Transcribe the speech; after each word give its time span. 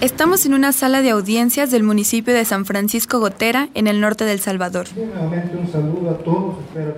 Estamos 0.00 0.46
en 0.46 0.54
una 0.54 0.72
sala 0.72 1.02
de 1.02 1.10
audiencias 1.10 1.72
del 1.72 1.82
municipio 1.82 2.32
de 2.32 2.44
San 2.44 2.64
Francisco 2.64 3.18
Gotera, 3.18 3.68
en 3.74 3.88
el 3.88 4.00
norte 4.00 4.24
del 4.24 4.38
Salvador. 4.38 4.86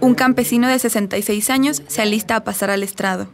Un 0.01 0.15
campesino 0.15 0.69
de 0.69 0.79
66 0.79 1.49
años 1.49 1.83
se 1.87 2.03
alista 2.03 2.37
a 2.37 2.45
pasar 2.45 2.71
al 2.71 2.83
estrado. 2.83 3.29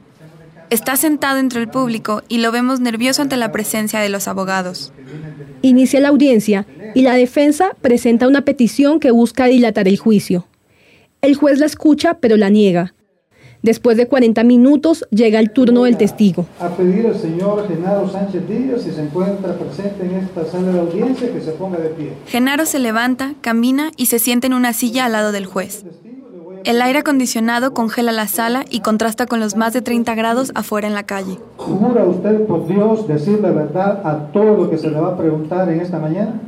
Está 0.70 0.96
sentado 0.96 1.38
entre 1.38 1.60
el 1.60 1.68
público 1.68 2.22
y 2.28 2.38
lo 2.38 2.50
vemos 2.50 2.80
nervioso 2.80 3.22
ante 3.22 3.36
la 3.36 3.52
presencia 3.52 4.00
de 4.00 4.08
los 4.08 4.26
abogados. 4.28 4.92
Inicia 5.62 6.00
la 6.00 6.08
audiencia 6.08 6.66
y 6.94 7.02
la 7.02 7.14
defensa 7.14 7.70
presenta 7.80 8.26
una 8.26 8.42
petición 8.42 8.98
que 8.98 9.10
busca 9.10 9.46
dilatar 9.46 9.86
el 9.86 9.98
juicio. 9.98 10.46
El 11.22 11.36
juez 11.36 11.58
la 11.58 11.66
escucha 11.66 12.18
pero 12.20 12.36
la 12.36 12.50
niega. 12.50 12.94
Después 13.66 13.96
de 13.96 14.06
40 14.06 14.44
minutos 14.44 15.04
llega 15.10 15.40
el 15.40 15.50
turno 15.50 15.82
del 15.82 15.96
testigo. 15.96 16.46
A 16.60 16.68
pedir 16.68 17.04
al 17.04 17.18
señor 17.18 17.66
Genaro 17.66 18.08
Sánchez 18.08 18.48
Díaz, 18.48 18.82
si 18.82 18.92
se 18.92 19.02
encuentra 19.02 19.58
presente 19.58 20.06
en 20.06 20.14
esta 20.18 20.44
sala 20.44 20.70
de 20.70 20.78
audiencia, 20.78 21.32
que 21.32 21.40
se 21.40 21.50
ponga 21.50 21.76
de 21.78 21.88
pie. 21.88 22.12
Genaro 22.28 22.64
se 22.64 22.78
levanta, 22.78 23.34
camina 23.40 23.90
y 23.96 24.06
se 24.06 24.20
sienta 24.20 24.46
en 24.46 24.54
una 24.54 24.72
silla 24.72 25.06
al 25.06 25.10
lado 25.10 25.32
del 25.32 25.46
juez. 25.46 25.84
El 26.62 26.80
aire 26.80 27.00
acondicionado 27.00 27.74
congela 27.74 28.12
la 28.12 28.28
sala 28.28 28.64
y 28.70 28.82
contrasta 28.82 29.26
con 29.26 29.40
los 29.40 29.56
más 29.56 29.72
de 29.72 29.82
30 29.82 30.14
grados 30.14 30.52
afuera 30.54 30.86
en 30.86 30.94
la 30.94 31.02
calle. 31.02 31.36
¿Jura 31.56 32.04
usted 32.04 32.46
por 32.46 32.68
Dios 32.68 33.08
decir 33.08 33.40
la 33.40 33.50
verdad 33.50 34.00
a 34.04 34.28
todo 34.32 34.56
lo 34.56 34.70
que 34.70 34.78
se 34.78 34.88
le 34.90 35.00
va 35.00 35.14
a 35.14 35.16
preguntar 35.16 35.68
en 35.70 35.80
esta 35.80 35.98
mañana? 35.98 36.40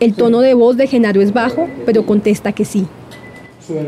El 0.00 0.14
tono 0.14 0.40
de 0.40 0.54
voz 0.54 0.76
de 0.76 0.88
Genaro 0.88 1.22
es 1.22 1.32
bajo, 1.32 1.68
pero 1.86 2.04
contesta 2.04 2.50
que 2.50 2.64
sí. 2.64 2.88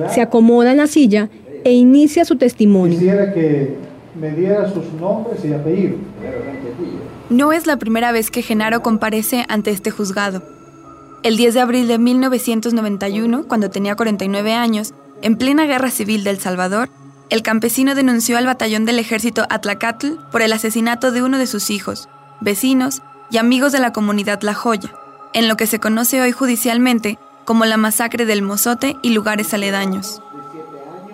Se 0.09 0.21
acomoda 0.23 0.71
en 0.71 0.77
la 0.77 0.87
silla 0.87 1.29
e 1.65 1.73
inicia 1.73 2.25
su 2.25 2.37
testimonio. 2.37 2.99
Quisiera 2.99 3.33
que 3.33 3.77
me 4.21 4.31
diera 4.31 4.73
sus 4.73 4.93
nombres 5.01 5.45
y 5.45 5.53
apellidos. 5.53 5.99
No 7.31 7.53
es 7.53 7.67
la 7.67 7.79
primera 7.79 8.13
vez 8.13 8.31
que 8.31 8.43
Genaro 8.43 8.83
comparece 8.83 9.45
ante 9.49 9.71
este 9.71 9.91
juzgado. 9.91 10.43
El 11.23 11.37
10 11.37 11.55
de 11.55 11.61
abril 11.61 11.89
de 11.89 11.99
1991, 11.99 13.49
cuando 13.49 13.71
tenía 13.71 13.97
49 13.97 14.53
años, 14.53 14.93
en 15.23 15.37
plena 15.37 15.65
guerra 15.65 15.91
civil 15.91 16.23
del 16.23 16.39
Salvador, 16.39 16.91
el 17.31 17.43
campesino 17.43 17.95
denunció 17.95 18.37
al 18.37 18.45
batallón 18.45 18.85
del 18.85 18.99
ejército 18.99 19.47
Atlacatl 19.49 20.19
por 20.31 20.43
el 20.43 20.53
asesinato 20.53 21.13
de 21.13 21.23
uno 21.23 21.39
de 21.39 21.47
sus 21.47 21.71
hijos, 21.71 22.11
vecinos 22.43 23.01
y 23.31 23.39
amigos 23.39 23.73
de 23.73 23.81
la 23.81 23.93
comunidad 23.93 24.43
La 24.43 24.53
Joya, 24.53 24.93
en 25.33 25.49
lo 25.49 25.57
que 25.57 25.67
se 25.67 25.81
conoce 25.81 26.21
hoy 26.21 26.33
judicialmente 26.33 27.19
como 27.47 27.65
la 27.65 27.79
masacre 27.79 28.27
del 28.27 28.43
Mozote 28.43 28.97
y 29.03 29.11
lugares 29.11 29.55
aledaños. 29.55 30.23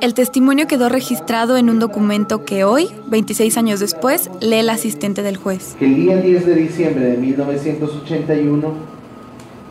El 0.00 0.14
testimonio 0.14 0.66
quedó 0.66 0.88
registrado 0.88 1.58
en 1.58 1.68
un 1.68 1.78
documento 1.78 2.46
que 2.46 2.64
hoy, 2.64 2.88
26 3.08 3.58
años 3.58 3.80
después, 3.80 4.30
lee 4.40 4.60
el 4.60 4.70
asistente 4.70 5.22
del 5.22 5.36
juez. 5.36 5.76
El 5.78 5.94
día 5.94 6.16
10 6.16 6.46
de 6.46 6.54
diciembre 6.54 7.04
de 7.04 7.18
1981, 7.18 8.66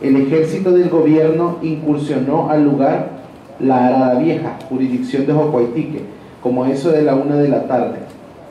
el 0.00 0.16
ejército 0.16 0.70
del 0.70 0.88
gobierno 0.88 1.58
incursionó 1.62 2.48
al 2.48 2.62
lugar 2.62 3.24
La 3.58 3.88
Arada 3.88 4.20
Vieja, 4.20 4.56
jurisdicción 4.68 5.26
de 5.26 5.32
Jocoitique, 5.32 6.02
como 6.40 6.64
eso 6.64 6.92
de 6.92 7.02
la 7.02 7.16
una 7.16 7.34
de 7.34 7.48
la 7.48 7.66
tarde, 7.66 7.98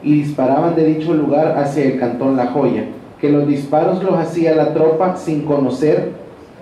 y 0.04 0.16
disparaban 0.16 0.76
de 0.76 0.84
dicho 0.84 1.14
lugar 1.14 1.58
hacia 1.60 1.86
el 1.86 1.98
cantón 1.98 2.36
La 2.36 2.48
Joya, 2.48 2.88
que 3.22 3.30
los 3.30 3.48
disparos 3.48 4.04
los 4.04 4.16
hacía 4.16 4.54
la 4.54 4.74
tropa 4.74 5.16
sin 5.16 5.44
conocer 5.44 6.12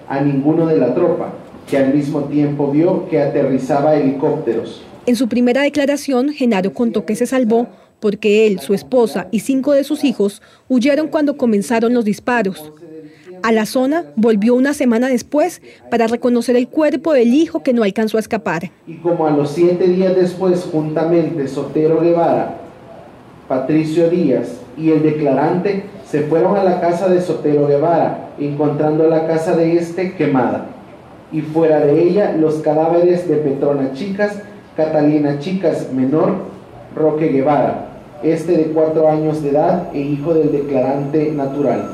a 0.07 0.21
ninguno 0.21 0.67
de 0.67 0.77
la 0.77 0.93
tropa, 0.93 1.29
que 1.67 1.77
al 1.79 1.91
mismo 1.91 2.25
tiempo 2.25 2.71
vio 2.71 3.09
que 3.09 3.19
aterrizaba 3.19 3.95
helicópteros 3.95 4.83
en 5.07 5.15
su 5.15 5.29
primera 5.29 5.61
declaración, 5.61 6.33
Genaro 6.33 6.73
contó 6.73 7.05
que 7.05 7.15
se 7.15 7.25
salvó 7.25 7.67
porque 8.01 8.45
él, 8.45 8.59
su 8.59 8.73
esposa 8.73 9.27
y 9.31 9.39
cinco 9.39 9.71
de 9.71 9.85
sus 9.85 10.03
hijos 10.03 10.41
huyeron 10.67 11.07
cuando 11.07 11.37
comenzaron 11.37 11.93
los 11.93 12.03
disparos. 12.03 12.73
A 13.41 13.53
la 13.53 13.65
zona 13.65 14.03
volvió 14.17 14.53
una 14.53 14.73
semana 14.73 15.07
después 15.07 15.61
para 15.89 16.07
reconocer 16.07 16.57
el 16.57 16.67
cuerpo 16.67 17.13
del 17.13 17.33
hijo 17.33 17.63
que 17.63 17.71
no 17.71 17.83
alcanzó 17.83 18.17
a 18.17 18.19
escapar. 18.19 18.69
Y 18.85 18.95
como 18.95 19.25
a 19.25 19.31
los 19.31 19.51
siete 19.51 19.87
días 19.87 20.13
después, 20.13 20.67
juntamente 20.69 21.47
Sotero 21.47 22.01
Guevara, 22.01 22.57
Patricio 23.47 24.09
Díaz 24.09 24.57
y 24.77 24.91
el 24.91 25.03
declarante 25.03 25.85
se 26.05 26.23
fueron 26.23 26.57
a 26.57 26.65
la 26.65 26.81
casa 26.81 27.07
de 27.07 27.21
Sotero 27.21 27.67
Guevara, 27.67 28.31
encontrando 28.39 29.07
la 29.07 29.25
casa 29.25 29.55
de 29.55 29.77
este 29.77 30.15
quemada. 30.15 30.65
Y 31.31 31.41
fuera 31.41 31.79
de 31.79 32.03
ella 32.03 32.33
los 32.33 32.55
cadáveres 32.55 33.29
de 33.29 33.37
Petrona 33.37 33.93
Chicas 33.93 34.41
Catalina 34.77 35.39
Chicas 35.39 35.91
menor, 35.91 36.35
Roque 36.95 37.29
Guevara, 37.29 37.87
este 38.21 38.55
de 38.55 38.65
cuatro 38.65 39.09
años 39.09 39.41
de 39.41 39.49
edad 39.49 39.89
e 39.91 39.99
hijo 39.99 40.35
del 40.35 40.51
declarante 40.51 41.31
natural. 41.31 41.89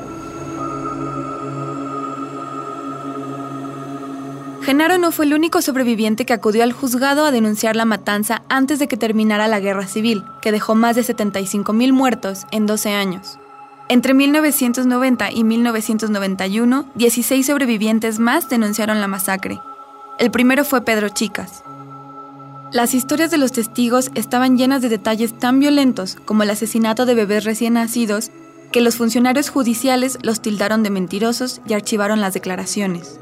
Genaro 4.64 4.98
no 4.98 5.12
fue 5.12 5.26
el 5.26 5.34
único 5.34 5.62
sobreviviente 5.62 6.26
que 6.26 6.34
acudió 6.34 6.64
al 6.64 6.74
juzgado 6.74 7.26
a 7.26 7.32
denunciar 7.32 7.78
la 7.78 7.86
matanza 7.86 8.44
antes 8.50 8.80
de 8.80 8.88
que 8.88 8.98
terminara 8.98 9.48
la 9.48 9.62
guerra 9.62 9.88
civil, 9.88 10.24
que 10.42 10.52
dejó 10.52 10.76
más 10.76 10.98
de 10.98 11.04
75 11.04 11.72
mil 11.72 11.94
muertos 11.94 12.46
en 12.52 12.66
12 12.66 12.90
años. 12.90 13.40
Entre 13.88 14.14
1990 14.14 15.32
y 15.32 15.44
1991, 15.46 16.86
16 16.96 17.46
sobrevivientes 17.46 18.20
más 18.20 18.50
denunciaron 18.50 19.00
la 19.00 19.08
masacre. 19.08 19.60
El 20.20 20.32
primero 20.32 20.64
fue 20.64 20.86
Pedro 20.86 21.10
Chicas, 21.10 21.64
las 22.74 22.96
historias 22.96 23.30
de 23.30 23.38
los 23.38 23.52
testigos 23.52 24.10
estaban 24.16 24.58
llenas 24.58 24.82
de 24.82 24.90
detalles 24.90 25.38
tan 25.38 25.60
violentos 25.60 26.18
como 26.26 26.42
el 26.42 26.50
asesinato 26.50 27.06
de 27.06 27.14
bebés 27.14 27.44
recién 27.44 27.74
nacidos 27.74 28.32
que 28.72 28.82
los 28.82 28.96
funcionarios 28.96 29.50
judiciales 29.50 30.18
los 30.24 30.42
tildaron 30.42 30.82
de 30.82 30.90
mentirosos 30.90 31.62
y 31.68 31.74
archivaron 31.74 32.20
las 32.20 32.34
declaraciones. 32.34 33.20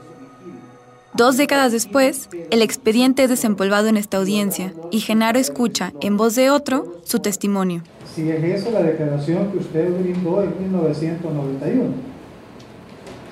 Dos 1.13 1.35
décadas 1.35 1.73
después, 1.73 2.29
el 2.49 2.61
expediente 2.61 3.23
es 3.23 3.29
desempolvado 3.29 3.89
en 3.89 3.97
esta 3.97 4.15
audiencia 4.15 4.73
y 4.89 5.01
Genaro 5.01 5.37
escucha, 5.37 5.91
en 5.99 6.15
voz 6.15 6.35
de 6.35 6.49
otro, 6.49 7.01
su 7.03 7.19
testimonio. 7.19 7.83
Si 8.15 8.23
la 8.23 8.81
declaración 8.81 9.51
que 9.51 9.57
usted 9.57 9.91
brindó 9.99 10.43
en 10.43 10.57
1991. 10.61 11.93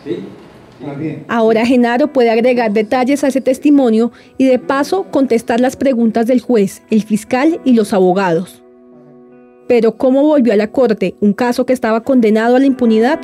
Sí. 0.03 0.25
Ahora 1.28 1.66
Genaro 1.66 2.13
puede 2.13 2.29
agregar 2.29 2.72
detalles 2.72 3.23
a 3.23 3.28
ese 3.28 3.41
testimonio 3.41 4.12
y 4.38 4.45
de 4.45 4.59
paso 4.59 5.06
contestar 5.12 5.59
las 5.59 5.75
preguntas 5.75 6.28
del 6.28 6.41
juez, 6.41 6.84
el 6.90 7.03
fiscal 7.03 7.59
y 7.66 7.73
los 7.73 7.94
abogados. 7.94 8.63
Pero 9.68 9.97
¿cómo 9.97 10.23
volvió 10.23 10.53
a 10.53 10.56
la 10.56 10.72
corte 10.72 11.16
un 11.19 11.34
caso 11.34 11.66
que 11.66 11.73
estaba 11.73 12.01
condenado 12.01 12.56
a 12.56 12.59
la 12.59 12.66
impunidad? 12.66 13.19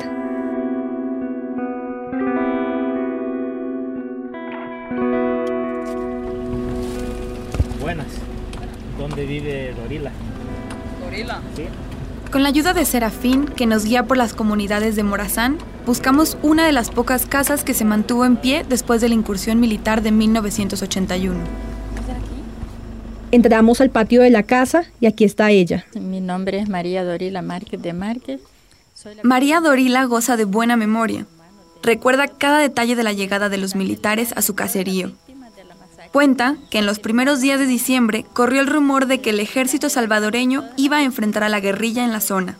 Buenas. 7.80 8.06
¿Dónde 8.98 9.26
vive 9.26 9.74
Dorila? 9.74 10.12
¿Dorila? 11.04 11.40
Sí. 11.56 11.64
Con 12.30 12.42
la 12.42 12.48
ayuda 12.48 12.74
de 12.74 12.84
Serafín, 12.84 13.46
que 13.46 13.66
nos 13.66 13.84
guía 13.84 14.04
por 14.04 14.16
las 14.16 14.34
comunidades 14.34 14.94
de 14.94 15.02
Morazán, 15.02 15.58
buscamos 15.86 16.36
una 16.42 16.66
de 16.66 16.72
las 16.72 16.90
pocas 16.90 17.26
casas 17.26 17.62
que 17.62 17.72
se 17.72 17.84
mantuvo 17.84 18.24
en 18.24 18.36
pie 18.36 18.66
después 18.68 19.00
de 19.00 19.08
la 19.08 19.14
incursión 19.14 19.60
militar 19.60 20.02
de 20.02 20.10
1981. 20.10 21.38
Entramos 23.30 23.80
al 23.80 23.90
patio 23.90 24.22
de 24.22 24.30
la 24.30 24.42
casa 24.42 24.84
y 25.00 25.06
aquí 25.06 25.24
está 25.24 25.50
ella. 25.50 25.86
Mi 25.94 26.20
nombre 26.20 26.58
es 26.58 26.68
María 26.68 27.04
Dorila 27.04 27.42
Márquez 27.42 27.80
de 27.80 27.92
Márquez. 27.92 28.40
María 29.22 29.60
Dorila 29.60 30.04
goza 30.04 30.36
de 30.36 30.44
buena 30.44 30.76
memoria. 30.76 31.26
Recuerda 31.82 32.28
cada 32.28 32.58
detalle 32.58 32.96
de 32.96 33.04
la 33.04 33.12
llegada 33.12 33.48
de 33.48 33.58
los 33.58 33.76
militares 33.76 34.32
a 34.36 34.42
su 34.42 34.54
caserío. 34.54 35.12
Cuenta 36.12 36.56
que 36.70 36.78
en 36.78 36.86
los 36.86 36.98
primeros 36.98 37.40
días 37.40 37.60
de 37.60 37.66
diciembre 37.66 38.24
corrió 38.32 38.60
el 38.60 38.66
rumor 38.66 39.06
de 39.06 39.20
que 39.20 39.30
el 39.30 39.40
ejército 39.40 39.88
salvadoreño 39.88 40.64
iba 40.76 40.98
a 40.98 41.02
enfrentar 41.02 41.44
a 41.44 41.48
la 41.48 41.60
guerrilla 41.60 42.04
en 42.04 42.12
la 42.12 42.20
zona. 42.20 42.56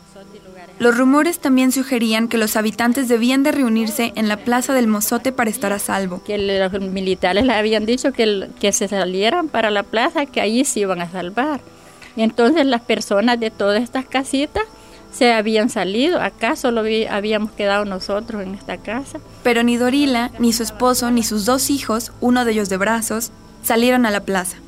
Los 0.78 0.99
rumores 0.99 1.38
también 1.38 1.73
sugerían 1.73 2.28
que 2.28 2.37
los 2.37 2.55
habitantes 2.55 3.08
debían 3.08 3.43
de 3.43 3.52
reunirse 3.52 4.12
en 4.14 4.28
la 4.28 4.37
plaza 4.37 4.75
del 4.75 4.88
Mozote 4.88 5.32
para 5.32 5.49
estar 5.49 5.73
a 5.73 5.78
salvo. 5.78 6.23
Que 6.23 6.37
los 6.37 6.73
militares 6.82 7.46
le 7.46 7.55
habían 7.55 7.87
dicho 7.87 8.12
que, 8.12 8.49
que 8.61 8.73
se 8.73 8.87
salieran 8.87 9.49
para 9.49 9.70
la 9.70 9.84
plaza, 9.84 10.26
que 10.26 10.43
allí 10.43 10.67
se 10.67 10.81
iban 10.81 11.00
a 11.00 11.11
salvar. 11.11 11.61
Y 12.14 12.23
entonces 12.23 12.67
las 12.67 12.82
personas 12.82 13.40
de 13.40 13.50
todas 13.50 13.82
estas 13.82 14.05
casitas 14.05 14.64
se 15.12 15.32
habían 15.32 15.70
salido. 15.70 16.20
Acá 16.20 16.56
solo 16.56 16.82
habíamos 17.11 17.52
quedado 17.52 17.87
nosotros 17.87 18.43
en 18.43 18.55
esta 18.55 18.76
casa. 18.76 19.19
Pero 19.43 19.62
ni 19.62 19.79
Dorila, 19.79 20.31
ni 20.38 20.52
su 20.52 20.62
esposo, 20.62 21.11
ni 21.11 21.22
sus 21.22 21.46
dos 21.46 21.70
hijos, 21.70 22.12
uno 22.20 22.44
de 22.44 22.52
ellos 22.52 22.69
de 22.69 22.76
brazos, 22.76 23.32
salieron 23.62 24.05
a 24.05 24.11
la 24.11 24.20
plaza. 24.20 24.58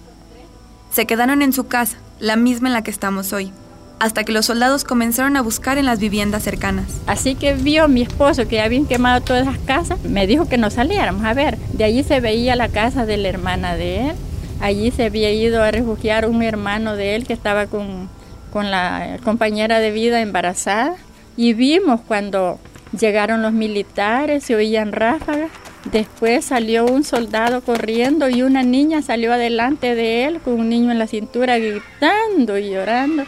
Se 0.90 1.06
quedaron 1.06 1.42
en 1.42 1.52
su 1.52 1.66
casa, 1.66 1.98
la 2.18 2.36
misma 2.36 2.68
en 2.68 2.74
la 2.74 2.82
que 2.82 2.90
estamos 2.90 3.34
hoy, 3.34 3.52
hasta 4.00 4.24
que 4.24 4.32
los 4.32 4.46
soldados 4.46 4.84
comenzaron 4.84 5.36
a 5.36 5.42
buscar 5.42 5.78
en 5.78 5.86
las 5.86 5.98
viviendas 5.98 6.42
cercanas. 6.42 6.86
Así 7.06 7.34
que 7.34 7.54
vio 7.54 7.88
mi 7.88 8.02
esposo 8.02 8.46
que 8.46 8.60
habían 8.60 8.86
quemado 8.86 9.20
todas 9.20 9.44
las 9.44 9.58
casas, 9.58 10.02
me 10.04 10.26
dijo 10.26 10.48
que 10.48 10.58
no 10.58 10.70
saliéramos. 10.70 11.24
A 11.24 11.34
ver, 11.34 11.58
de 11.72 11.84
allí 11.84 12.02
se 12.02 12.20
veía 12.20 12.56
la 12.56 12.68
casa 12.68 13.06
de 13.06 13.16
la 13.16 13.28
hermana 13.28 13.74
de 13.74 14.10
él. 14.10 14.16
Allí 14.60 14.90
se 14.90 15.04
había 15.04 15.32
ido 15.32 15.62
a 15.62 15.70
refugiar 15.70 16.28
un 16.28 16.42
hermano 16.42 16.96
de 16.96 17.14
él 17.14 17.26
que 17.26 17.32
estaba 17.32 17.66
con, 17.66 18.08
con 18.52 18.70
la 18.70 19.18
compañera 19.24 19.78
de 19.78 19.90
vida 19.90 20.20
embarazada 20.20 20.96
y 21.36 21.52
vimos 21.54 22.00
cuando 22.00 22.58
llegaron 22.98 23.42
los 23.42 23.52
militares, 23.52 24.44
se 24.44 24.56
oían 24.56 24.92
ráfagas. 24.92 25.50
Después 25.92 26.44
salió 26.44 26.84
un 26.84 27.04
soldado 27.04 27.60
corriendo 27.60 28.28
y 28.28 28.42
una 28.42 28.62
niña 28.62 29.00
salió 29.00 29.32
adelante 29.32 29.94
de 29.94 30.24
él 30.24 30.40
con 30.40 30.54
un 30.54 30.68
niño 30.68 30.90
en 30.90 30.98
la 30.98 31.06
cintura 31.06 31.58
gritando 31.58 32.58
y 32.58 32.70
llorando. 32.70 33.24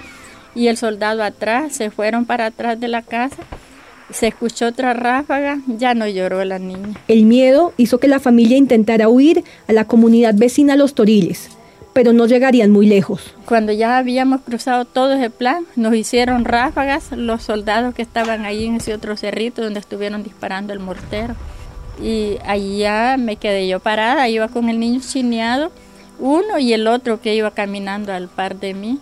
Y 0.55 0.69
el 0.69 0.77
soldado 0.77 1.23
atrás, 1.23 1.75
se 1.75 1.91
fueron 1.91 2.25
para 2.25 2.47
atrás 2.47 2.79
de 2.81 2.89
la 2.89 3.03
casa. 3.03 3.43
Se 4.11 4.27
escuchó 4.27 4.67
otra 4.67 4.93
ráfaga, 4.93 5.61
ya 5.67 5.95
no 5.95 6.07
lloró 6.09 6.45
la 6.45 6.59
niña. 6.59 6.95
El 7.07 7.25
miedo 7.25 7.73
hizo 7.77 7.99
que 7.99 8.09
la 8.09 8.19
familia 8.19 8.57
intentara 8.57 9.09
huir 9.09 9.45
a 9.69 9.73
la 9.73 9.87
comunidad 9.87 10.35
vecina 10.35 10.77
Los 10.77 10.95
Toriles 10.95 11.51
pero 11.93 12.13
no 12.13 12.27
llegarían 12.27 12.71
muy 12.71 12.87
lejos. 12.87 13.35
Cuando 13.47 13.73
ya 13.73 13.99
habíamos 13.99 14.43
cruzado 14.43 14.85
todo 14.85 15.15
ese 15.15 15.31
plan, 15.31 15.67
nos 15.77 15.95
hicieron 15.95 16.45
ráfagas 16.45 17.13
los 17.13 17.43
soldados 17.43 17.95
que 17.95 18.03
estaban 18.03 18.45
ahí 18.45 18.67
en 18.67 18.77
ese 18.77 18.95
otro 18.95 19.17
cerrito 19.17 19.63
donde 19.63 19.81
estuvieron 19.81 20.23
disparando 20.23 20.73
el 20.73 20.79
mortero. 20.79 21.35
Y 22.03 22.39
allá 22.47 23.17
me 23.19 23.37
quedé 23.37 23.69
yo 23.69 23.81
parada, 23.81 24.29
iba 24.29 24.49
con 24.49 24.69
el 24.69 24.79
niño 24.79 25.01
chineado, 25.01 25.71
uno 26.19 26.59
y 26.59 26.73
el 26.73 26.87
otro 26.87 27.21
que 27.21 27.35
iba 27.35 27.51
caminando 27.51 28.13
al 28.13 28.29
par 28.29 28.59
de 28.59 28.75
mí. 28.75 29.01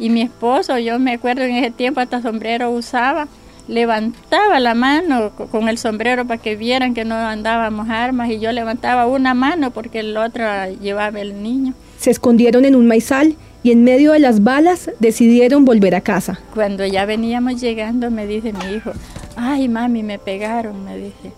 Y 0.00 0.08
mi 0.08 0.22
esposo, 0.22 0.78
yo 0.78 0.98
me 0.98 1.12
acuerdo 1.12 1.42
en 1.42 1.54
ese 1.54 1.70
tiempo 1.70 2.00
hasta 2.00 2.22
sombrero 2.22 2.70
usaba, 2.70 3.28
levantaba 3.68 4.58
la 4.58 4.74
mano 4.74 5.30
con 5.30 5.68
el 5.68 5.76
sombrero 5.76 6.26
para 6.26 6.40
que 6.40 6.56
vieran 6.56 6.94
que 6.94 7.04
no 7.04 7.14
andábamos 7.14 7.88
armas 7.90 8.30
y 8.30 8.40
yo 8.40 8.50
levantaba 8.50 9.06
una 9.06 9.34
mano 9.34 9.70
porque 9.70 10.00
el 10.00 10.16
otro 10.16 10.44
llevaba 10.80 11.20
el 11.20 11.42
niño. 11.42 11.74
Se 11.98 12.10
escondieron 12.10 12.64
en 12.64 12.74
un 12.76 12.86
maizal 12.86 13.36
y 13.62 13.72
en 13.72 13.84
medio 13.84 14.12
de 14.12 14.20
las 14.20 14.42
balas 14.42 14.90
decidieron 15.00 15.66
volver 15.66 15.94
a 15.94 16.00
casa. 16.00 16.40
Cuando 16.54 16.86
ya 16.86 17.04
veníamos 17.04 17.60
llegando 17.60 18.10
me 18.10 18.26
dice 18.26 18.54
mi 18.54 18.74
hijo, 18.74 18.92
ay 19.36 19.68
mami, 19.68 20.02
me 20.02 20.18
pegaron, 20.18 20.82
me 20.82 20.96
dice. 20.96 21.32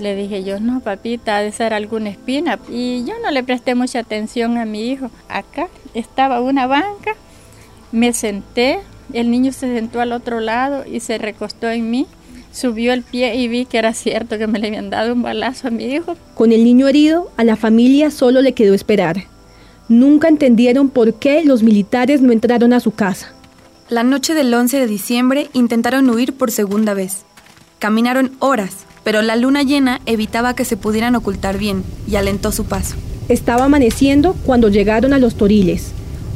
Le 0.00 0.16
dije 0.16 0.42
yo, 0.42 0.58
no 0.60 0.80
papita, 0.80 1.36
ha 1.36 1.42
de 1.42 1.52
ser 1.52 1.74
alguna 1.74 2.08
espina. 2.08 2.58
Y 2.70 3.04
yo 3.04 3.14
no 3.22 3.30
le 3.30 3.44
presté 3.44 3.74
mucha 3.74 4.00
atención 4.00 4.56
a 4.56 4.64
mi 4.64 4.90
hijo. 4.90 5.10
Acá 5.28 5.68
estaba 5.92 6.40
una 6.40 6.66
banca, 6.66 7.14
me 7.92 8.12
senté, 8.12 8.80
el 9.12 9.30
niño 9.30 9.52
se 9.52 9.74
sentó 9.74 10.00
al 10.00 10.12
otro 10.12 10.40
lado 10.40 10.84
y 10.86 11.00
se 11.00 11.18
recostó 11.18 11.68
en 11.68 11.90
mí. 11.90 12.06
Subió 12.52 12.92
el 12.92 13.02
pie 13.02 13.36
y 13.36 13.46
vi 13.48 13.64
que 13.64 13.78
era 13.78 13.94
cierto 13.94 14.36
que 14.36 14.46
me 14.46 14.58
le 14.58 14.68
habían 14.68 14.90
dado 14.90 15.12
un 15.12 15.22
balazo 15.22 15.68
a 15.68 15.70
mi 15.70 15.84
hijo. 15.84 16.16
Con 16.34 16.52
el 16.52 16.64
niño 16.64 16.88
herido, 16.88 17.30
a 17.36 17.44
la 17.44 17.56
familia 17.56 18.10
solo 18.10 18.42
le 18.42 18.54
quedó 18.54 18.74
esperar 18.74 19.24
nunca 19.90 20.28
entendieron 20.28 20.88
por 20.88 21.14
qué 21.14 21.42
los 21.44 21.64
militares 21.64 22.22
no 22.22 22.32
entraron 22.32 22.72
a 22.72 22.80
su 22.80 22.92
casa. 22.92 23.32
La 23.88 24.04
noche 24.04 24.34
del 24.34 24.54
11 24.54 24.78
de 24.78 24.86
diciembre 24.86 25.50
intentaron 25.52 26.08
huir 26.08 26.32
por 26.32 26.52
segunda 26.52 26.94
vez. 26.94 27.24
Caminaron 27.80 28.30
horas, 28.38 28.86
pero 29.02 29.20
la 29.20 29.34
luna 29.34 29.64
llena 29.64 30.00
evitaba 30.06 30.54
que 30.54 30.64
se 30.64 30.76
pudieran 30.76 31.16
ocultar 31.16 31.58
bien 31.58 31.82
y 32.06 32.14
alentó 32.14 32.52
su 32.52 32.66
paso. 32.66 32.94
Estaba 33.28 33.64
amaneciendo 33.64 34.36
cuando 34.46 34.68
llegaron 34.68 35.12
a 35.12 35.18
los 35.18 35.34
toriles, 35.34 35.92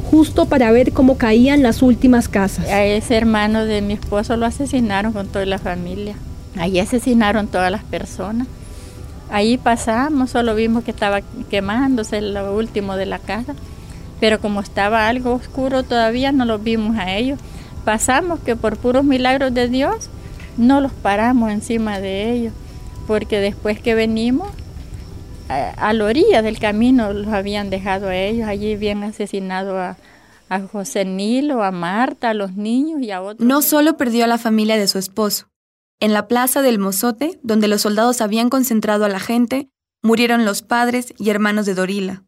justo 0.09 0.45
para 0.45 0.71
ver 0.71 0.93
cómo 0.93 1.17
caían 1.17 1.63
las 1.63 1.81
últimas 1.81 2.27
casas. 2.27 2.67
A 2.67 2.83
ese 2.83 3.15
hermano 3.15 3.65
de 3.65 3.81
mi 3.81 3.93
esposo 3.93 4.37
lo 4.37 4.45
asesinaron 4.45 5.13
con 5.13 5.27
toda 5.27 5.45
la 5.45 5.59
familia. 5.59 6.15
Ahí 6.57 6.79
asesinaron 6.79 7.47
todas 7.47 7.71
las 7.71 7.83
personas. 7.83 8.47
Ahí 9.29 9.57
pasamos, 9.57 10.29
solo 10.29 10.55
vimos 10.55 10.83
que 10.83 10.91
estaba 10.91 11.21
quemándose 11.49 12.21
lo 12.21 12.55
último 12.55 12.95
de 12.95 13.07
la 13.07 13.19
casa, 13.19 13.55
pero 14.19 14.39
como 14.39 14.61
estaba 14.61 15.07
algo 15.07 15.33
oscuro 15.33 15.83
todavía 15.83 16.31
no 16.31 16.45
los 16.45 16.63
vimos 16.63 16.97
a 16.97 17.15
ellos. 17.15 17.39
Pasamos 17.83 18.39
que 18.39 18.55
por 18.55 18.77
puros 18.77 19.03
milagros 19.03 19.53
de 19.53 19.67
Dios 19.67 20.09
no 20.57 20.79
los 20.79 20.91
paramos 20.91 21.51
encima 21.51 21.99
de 21.99 22.31
ellos, 22.31 22.53
porque 23.07 23.39
después 23.39 23.79
que 23.79 23.95
venimos 23.95 24.49
a, 25.49 25.93
la 25.93 26.05
orilla 26.05 26.41
del 26.41 26.59
camino 26.59 27.13
los 27.13 27.27
habían 27.27 27.69
dejado 27.69 28.07
a 28.07 28.15
ellos, 28.15 28.47
allí 28.47 28.73
habían 28.73 29.03
asesinado 29.03 29.77
a, 29.77 29.97
a 30.49 30.61
José 30.61 31.05
Nilo, 31.05 31.63
a 31.63 31.71
Marta, 31.71 32.31
a 32.31 32.33
los 32.33 32.53
niños 32.53 33.01
y 33.01 33.11
a 33.11 33.21
otros. 33.21 33.45
No 33.45 33.61
solo 33.61 33.97
perdió 33.97 34.25
a 34.25 34.27
la 34.27 34.37
familia 34.37 34.77
de 34.77 34.87
su 34.87 34.97
esposo, 34.97 35.47
en 35.99 36.13
la 36.13 36.27
plaza 36.27 36.61
del 36.61 36.79
Mozote, 36.79 37.39
donde 37.43 37.67
los 37.67 37.81
soldados 37.81 38.21
habían 38.21 38.49
concentrado 38.49 39.05
a 39.05 39.09
la 39.09 39.19
gente, 39.19 39.69
murieron 40.01 40.45
los 40.45 40.61
padres 40.61 41.13
y 41.17 41.29
hermanos 41.29 41.65
de 41.65 41.73
Dorila. 41.73 42.23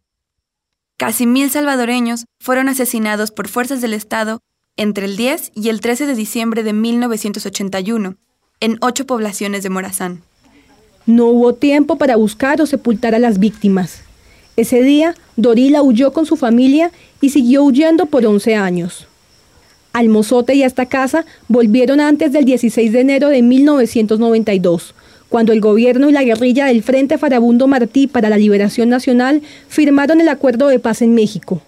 Casi 0.97 1.27
mil 1.27 1.51
salvadoreños 1.51 2.25
fueron 2.39 2.69
asesinados 2.69 3.31
por 3.31 3.47
fuerzas 3.47 3.81
del 3.81 3.93
Estado 3.93 4.39
entre 4.77 5.05
el 5.05 5.17
10 5.17 5.51
y 5.55 5.69
el 5.69 5.81
13 5.81 6.07
de 6.07 6.15
diciembre 6.15 6.63
de 6.63 6.73
1981, 6.73 8.15
en 8.59 8.77
ocho 8.81 9.05
poblaciones 9.05 9.63
de 9.63 9.69
Morazán. 9.69 10.23
No 11.07 11.25
hubo 11.25 11.55
tiempo 11.55 11.97
para 11.97 12.15
buscar 12.15 12.61
o 12.61 12.67
sepultar 12.67 13.15
a 13.15 13.19
las 13.19 13.39
víctimas. 13.39 14.01
Ese 14.55 14.83
día, 14.83 15.15
Dorila 15.35 15.81
huyó 15.81 16.13
con 16.13 16.27
su 16.27 16.35
familia 16.35 16.91
y 17.21 17.29
siguió 17.29 17.63
huyendo 17.63 18.05
por 18.05 18.23
11 18.23 18.55
años 18.55 19.07
al 19.97 20.09
Mozote 20.09 20.53
y 20.53 20.61
a 20.61 20.67
esta 20.67 20.85
casa 20.85 21.25
volvieron 21.47 21.99
antes 21.99 22.31
del 22.31 22.45
16 22.45 22.91
de 22.91 22.99
enero 22.99 23.29
de 23.29 23.41
1992, 23.41 24.93
cuando 25.27 25.53
el 25.53 25.59
gobierno 25.59 26.07
y 26.07 26.11
la 26.11 26.23
guerrilla 26.23 26.67
del 26.67 26.83
Frente 26.83 27.17
Farabundo 27.17 27.65
Martí 27.65 28.05
para 28.05 28.29
la 28.29 28.37
Liberación 28.37 28.89
Nacional 28.89 29.41
firmaron 29.67 30.21
el 30.21 30.29
acuerdo 30.29 30.67
de 30.67 30.77
paz 30.77 31.01
en 31.01 31.15
México. 31.15 31.61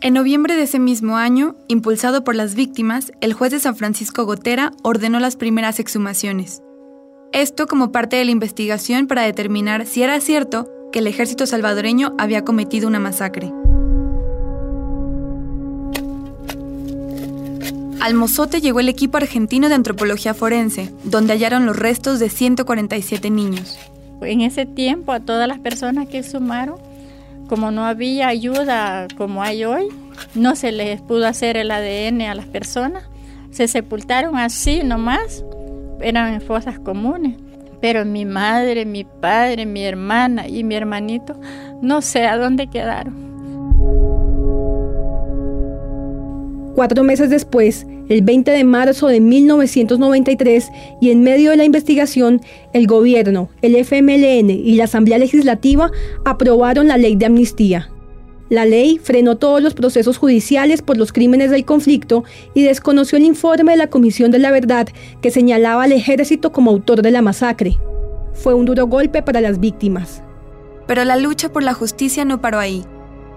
En 0.00 0.14
noviembre 0.14 0.54
de 0.54 0.62
ese 0.62 0.78
mismo 0.78 1.16
año, 1.16 1.56
impulsado 1.66 2.22
por 2.22 2.36
las 2.36 2.54
víctimas, 2.54 3.12
el 3.20 3.32
juez 3.32 3.50
de 3.50 3.58
San 3.58 3.74
Francisco 3.74 4.24
Gotera 4.24 4.72
ordenó 4.82 5.18
las 5.18 5.34
primeras 5.34 5.80
exhumaciones. 5.80 6.62
Esto 7.36 7.66
como 7.66 7.92
parte 7.92 8.16
de 8.16 8.24
la 8.24 8.30
investigación 8.30 9.06
para 9.06 9.20
determinar 9.20 9.84
si 9.84 10.02
era 10.02 10.18
cierto 10.22 10.70
que 10.90 11.00
el 11.00 11.06
ejército 11.06 11.44
salvadoreño 11.44 12.14
había 12.16 12.46
cometido 12.46 12.88
una 12.88 12.98
masacre. 12.98 13.52
Al 18.00 18.14
Mozote 18.14 18.62
llegó 18.62 18.80
el 18.80 18.88
equipo 18.88 19.18
argentino 19.18 19.68
de 19.68 19.74
antropología 19.74 20.32
forense, 20.32 20.90
donde 21.04 21.34
hallaron 21.34 21.66
los 21.66 21.76
restos 21.76 22.20
de 22.20 22.30
147 22.30 23.28
niños. 23.28 23.78
En 24.22 24.40
ese 24.40 24.64
tiempo 24.64 25.12
a 25.12 25.20
todas 25.20 25.46
las 25.46 25.58
personas 25.58 26.08
que 26.08 26.22
sumaron, 26.22 26.76
como 27.50 27.70
no 27.70 27.84
había 27.84 28.28
ayuda 28.28 29.08
como 29.18 29.42
hay 29.42 29.66
hoy, 29.66 29.88
no 30.34 30.56
se 30.56 30.72
les 30.72 31.02
pudo 31.02 31.26
hacer 31.26 31.58
el 31.58 31.70
ADN 31.70 32.22
a 32.22 32.34
las 32.34 32.46
personas. 32.46 33.04
Se 33.50 33.68
sepultaron 33.68 34.38
así 34.38 34.82
nomás, 34.82 35.44
eran 36.00 36.40
fosas 36.40 36.78
comunes. 36.78 37.36
Pero 37.80 38.04
mi 38.04 38.24
madre, 38.24 38.84
mi 38.84 39.04
padre, 39.04 39.66
mi 39.66 39.82
hermana 39.84 40.48
y 40.48 40.64
mi 40.64 40.74
hermanito, 40.74 41.38
no 41.82 42.00
sé 42.02 42.24
a 42.24 42.36
dónde 42.36 42.68
quedaron. 42.68 43.26
Cuatro 46.74 47.04
meses 47.04 47.30
después, 47.30 47.86
el 48.08 48.22
20 48.22 48.50
de 48.50 48.64
marzo 48.64 49.08
de 49.08 49.20
1993, 49.20 50.70
y 51.00 51.10
en 51.10 51.22
medio 51.22 51.50
de 51.50 51.56
la 51.56 51.64
investigación, 51.64 52.42
el 52.72 52.86
gobierno, 52.86 53.48
el 53.62 53.76
FMLN 53.76 54.50
y 54.50 54.74
la 54.74 54.84
Asamblea 54.84 55.18
Legislativa 55.18 55.90
aprobaron 56.24 56.88
la 56.88 56.98
ley 56.98 57.16
de 57.16 57.26
amnistía. 57.26 57.88
La 58.48 58.64
ley 58.64 58.98
frenó 59.02 59.36
todos 59.36 59.60
los 59.60 59.74
procesos 59.74 60.18
judiciales 60.18 60.80
por 60.80 60.96
los 60.96 61.12
crímenes 61.12 61.50
del 61.50 61.64
conflicto 61.64 62.22
y 62.54 62.62
desconoció 62.62 63.18
el 63.18 63.24
informe 63.24 63.72
de 63.72 63.78
la 63.78 63.90
Comisión 63.90 64.30
de 64.30 64.38
la 64.38 64.52
Verdad 64.52 64.88
que 65.20 65.32
señalaba 65.32 65.82
al 65.82 65.92
ejército 65.92 66.52
como 66.52 66.70
autor 66.70 67.02
de 67.02 67.10
la 67.10 67.22
masacre. 67.22 67.76
Fue 68.34 68.54
un 68.54 68.64
duro 68.64 68.86
golpe 68.86 69.22
para 69.22 69.40
las 69.40 69.58
víctimas. 69.58 70.22
Pero 70.86 71.04
la 71.04 71.16
lucha 71.16 71.52
por 71.52 71.64
la 71.64 71.74
justicia 71.74 72.24
no 72.24 72.40
paró 72.40 72.60
ahí. 72.60 72.84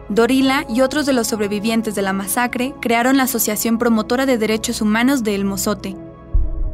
Dorila 0.10 0.66
y 0.70 0.82
otros 0.82 1.06
de 1.06 1.14
los 1.14 1.28
sobrevivientes 1.28 1.96
de 1.96 2.02
la 2.04 2.14
masacre 2.14 2.74
crearon 2.80 3.18
la 3.18 3.24
Asociación 3.24 3.80
Promotora 3.80 4.26
de 4.28 4.38
Derechos 4.38 4.82
Humanos 4.82 5.24
de 5.24 5.34
El 5.34 5.46
Mozote. 5.46 5.96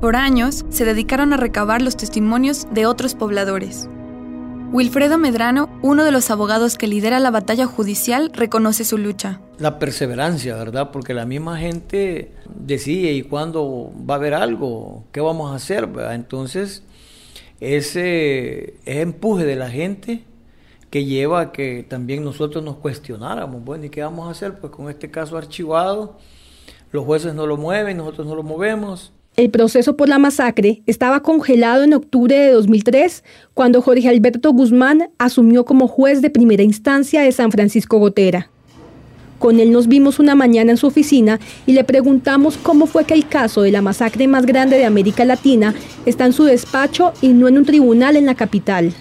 Por 0.02 0.18
años 0.18 0.66
se 0.70 0.84
dedicaron 0.84 1.32
a 1.32 1.38
recabar 1.38 1.82
los 1.82 1.96
testimonios 1.96 2.68
de 2.72 2.86
otros 2.86 3.16
pobladores. 3.16 3.88
Wilfredo 4.76 5.18
Medrano, 5.18 5.70
uno 5.82 6.04
de 6.04 6.12
los 6.12 6.30
abogados 6.30 6.78
que 6.78 6.90
lidera 6.90 7.22
la 7.22 7.32
batalla 7.32 7.66
judicial, 7.66 8.30
reconoce 8.34 8.84
su 8.84 8.98
lucha. 8.98 9.40
La 9.58 9.80
perseverancia, 9.80 10.58
¿verdad? 10.58 10.92
Porque 10.92 11.14
la 11.14 11.26
misma 11.26 11.58
gente 11.58 12.34
decide 12.54 13.14
y 13.14 13.22
cuándo 13.24 13.94
va 13.98 14.16
a 14.16 14.18
haber 14.18 14.34
algo, 14.34 15.06
qué 15.14 15.22
vamos 15.22 15.54
a 15.54 15.56
hacer, 15.56 15.88
Entonces, 16.12 16.84
ese, 17.62 18.82
ese 18.84 19.02
empuje 19.02 19.46
de 19.46 19.56
la 19.56 19.70
gente 19.70 20.26
que 20.90 21.06
lleva 21.06 21.40
a 21.40 21.52
que 21.54 21.86
también 21.88 22.26
nosotros 22.26 22.62
nos 22.62 22.76
cuestionáramos, 22.76 23.64
bueno, 23.64 23.86
¿y 23.86 23.90
qué 23.90 24.04
vamos 24.04 24.28
a 24.28 24.32
hacer? 24.32 24.60
Pues 24.60 24.74
con 24.74 24.90
este 24.90 25.10
caso 25.10 25.38
archivado, 25.38 26.18
los 26.92 27.06
jueces 27.06 27.34
no 27.34 27.48
lo 27.48 27.56
mueven, 27.56 27.96
nosotros 27.96 28.28
no 28.28 28.36
lo 28.36 28.44
movemos. 28.44 29.14
El 29.38 29.50
proceso 29.50 29.98
por 29.98 30.08
la 30.08 30.18
masacre 30.18 30.82
estaba 30.86 31.22
congelado 31.22 31.84
en 31.84 31.94
octubre 31.94 32.38
de 32.38 32.52
2003, 32.52 33.22
cuando 33.54 33.82
Jorge 33.82 34.08
Alberto 34.08 34.54
Guzmán 34.54 35.10
asumió 35.18 35.66
como 35.66 35.90
juez 35.90 36.22
de 36.22 36.30
primera 36.30 36.64
instancia 36.64 37.22
de 37.22 37.34
San 37.34 37.52
Francisco 37.52 37.98
Gotera. 37.98 38.50
Con 39.38 39.60
él 39.60 39.74
nos 39.74 39.88
vimos 39.88 40.20
una 40.20 40.36
mañana 40.36 40.72
en 40.72 40.78
su 40.78 40.88
oficina 40.88 41.42
y 41.66 41.74
le 41.74 41.84
preguntamos 41.84 42.56
cómo 42.56 42.86
fue 42.86 43.04
que 43.04 43.14
el 43.14 43.28
caso 43.28 43.62
de 43.62 43.72
la 43.72 43.82
masacre 43.82 44.26
más 44.30 44.46
grande 44.46 44.78
de 44.78 44.86
América 44.86 45.26
Latina 45.26 45.76
está 46.06 46.26
en 46.26 46.32
su 46.32 46.46
despacho 46.46 47.12
y 47.22 47.28
no 47.30 47.50
en 47.50 47.58
un 47.58 47.66
tribunal 47.66 48.16
en 48.16 48.26
la 48.28 48.36
capital. 48.36 48.94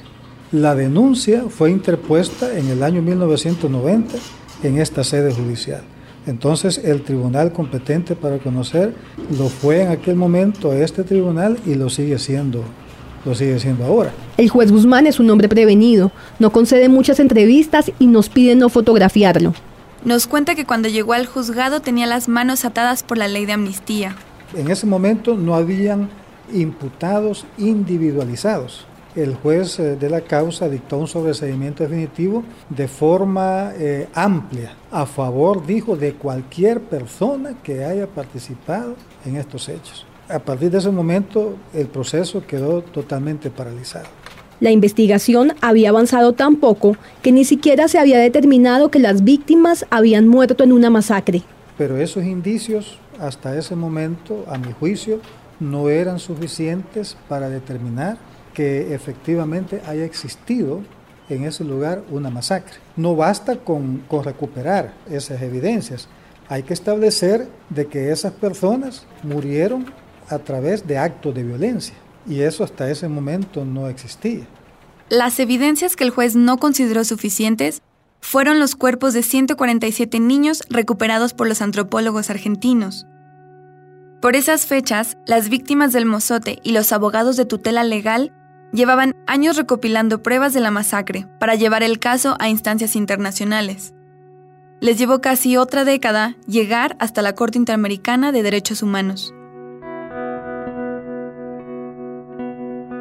La 0.50 0.74
denuncia 0.74 1.44
fue 1.48 1.70
interpuesta 1.70 2.58
en 2.58 2.68
el 2.70 2.82
año 2.82 3.02
1990 3.02 4.16
en 4.64 4.78
esta 4.78 5.04
sede 5.04 5.32
judicial. 5.32 5.93
Entonces 6.26 6.78
el 6.78 7.02
tribunal 7.02 7.52
competente 7.52 8.16
para 8.16 8.38
conocer 8.38 8.95
lo 9.38 9.49
fue 9.49 9.83
en 9.83 9.88
aquel 9.88 10.16
momento 10.16 10.73
este 10.73 11.04
tribunal 11.04 11.59
y 11.66 11.75
lo 11.75 11.90
sigue 11.90 12.19
siendo 12.19 12.64
lo 13.25 13.35
sigue 13.35 13.59
siendo 13.59 13.85
ahora. 13.85 14.12
El 14.37 14.49
juez 14.49 14.71
Guzmán 14.71 15.07
es 15.07 15.19
un 15.19 15.31
hombre 15.31 15.49
prevenido, 15.49 16.12
no 16.38 16.50
concede 16.50 16.88
muchas 16.88 17.21
entrevistas 17.21 17.90
y 17.99 18.07
nos 18.07 18.28
pide 18.28 18.54
no 18.54 18.69
fotografiarlo. 18.69 19.54
Nos 20.04 20.26
cuenta 20.26 20.54
que 20.54 20.66
cuando 20.66 20.88
llegó 20.88 21.14
al 21.14 21.26
juzgado 21.26 21.81
tenía 21.81 22.07
las 22.07 22.28
manos 22.28 22.64
atadas 22.64 23.02
por 23.02 23.16
la 23.16 23.28
ley 23.28 23.47
de 23.47 23.54
amnistía. 23.54 24.14
En 24.54 24.71
ese 24.71 24.87
momento 24.87 25.35
no 25.37 25.54
habían 25.54 26.11
imputados 26.52 27.47
individualizados. 27.57 28.87
El 29.16 29.37
juez 29.37 29.78
eh, 29.78 29.94
de 29.94 30.11
la 30.11 30.23
causa 30.23 30.68
dictó 30.68 30.99
un 30.99 31.06
sobreseimiento 31.06 31.85
definitivo 31.85 32.42
de 32.68 32.88
forma 32.88 33.71
eh, 33.76 34.09
amplia 34.12 34.75
a 34.90 35.06
favor, 35.06 35.64
dijo, 35.64 35.97
de 35.97 36.14
cualquier 36.14 36.80
persona 36.80 37.54
que 37.62 37.85
haya 37.85 38.09
participado 38.09 38.97
en 39.25 39.37
estos 39.37 39.68
hechos. 39.68 40.04
A 40.28 40.40
partir 40.40 40.71
de 40.71 40.78
ese 40.78 40.90
momento 40.90 41.54
el 41.73 41.87
proceso 41.87 42.44
quedó 42.44 42.83
totalmente 42.83 43.50
paralizado. 43.50 44.06
La 44.59 44.73
investigación 44.73 45.52
había 45.61 45.90
avanzado 45.90 46.33
tan 46.33 46.56
poco 46.56 46.97
que 47.23 47.30
ni 47.30 47.44
siquiera 47.44 47.87
se 47.87 47.99
había 47.99 48.18
determinado 48.18 48.90
que 48.90 48.99
las 48.99 49.23
víctimas 49.23 49.87
habían 49.90 50.26
muerto 50.26 50.64
en 50.64 50.73
una 50.73 50.90
masacre. 50.90 51.42
Pero 51.78 51.99
esos 51.99 52.25
indicios 52.25 52.99
hasta 53.21 53.56
ese 53.56 53.76
momento, 53.76 54.44
a 54.49 54.59
mi 54.59 54.73
juicio, 54.73 55.21
no 55.61 55.88
eran 55.88 56.18
suficientes 56.18 57.16
para 57.28 57.49
determinar 57.49 58.16
que 58.54 58.94
efectivamente 58.94 59.82
haya 59.87 60.04
existido 60.04 60.82
en 61.28 61.44
ese 61.44 61.64
lugar 61.64 62.02
una 62.11 62.30
masacre. 62.30 62.75
No 62.96 63.16
basta 63.16 63.56
con, 63.56 64.04
recuperar 64.23 64.94
esas 65.11 65.42
evidencias, 65.42 66.08
hay 66.49 66.62
que 66.62 66.75
establecer 66.75 67.49
de 67.70 67.87
que 67.87 68.11
esas 68.11 68.32
personas 68.32 69.06
murieron 69.23 69.87
a 70.28 70.38
través 70.38 70.87
de 70.87 70.99
actos 70.99 71.34
de 71.34 71.42
violencia 71.42 71.94
y 72.26 72.40
eso 72.40 72.64
hasta 72.64 72.90
ese 72.90 73.08
momento 73.08 73.64
no 73.64 73.88
existía. 73.88 74.46
Las 75.08 75.38
evidencias 75.38 75.96
que 75.96 76.04
el 76.04 76.11
juez 76.11 76.34
no 76.34 76.58
consideró 76.58 77.04
suficientes 77.04 77.82
fueron 78.20 78.58
los 78.58 78.75
cuerpos 78.75 79.12
de 79.12 79.23
147 79.23 80.18
niños 80.20 80.62
recuperados 80.70 81.34
por 81.34 81.46
los 81.46 81.61
antropólogos 81.61 82.30
argentinos. 82.30 83.06
Por 84.23 84.37
esas 84.37 84.64
fechas, 84.64 85.18
las 85.26 85.50
víctimas 85.50 85.92
del 85.92 86.06
mozote 86.06 86.58
y 86.62 86.73
los 86.73 86.92
abogados 86.92 87.37
de 87.37 87.44
tutela 87.44 87.84
legal 87.84 88.32
llevaban 88.75 89.14
años 89.26 89.57
recopilando 89.57 90.23
pruebas 90.23 90.52
de 90.52 90.61
la 90.61 90.71
masacre 90.71 91.26
para 91.38 91.54
llevar 91.54 91.83
el 91.83 91.99
caso 91.99 92.37
a 92.40 92.49
instancias 92.49 92.97
internacionales. 92.97 93.95
Les 94.81 94.99
llevó 94.99 95.21
casi 95.21 95.57
otra 95.57 95.85
década 95.85 96.37
llegar 96.47 96.97
hasta 96.99 97.23
la 97.23 97.35
Corte 97.35 97.57
Interamericana 97.57 98.33
de 98.33 98.43
Derechos 98.43 98.83
Humanos. 98.83 99.33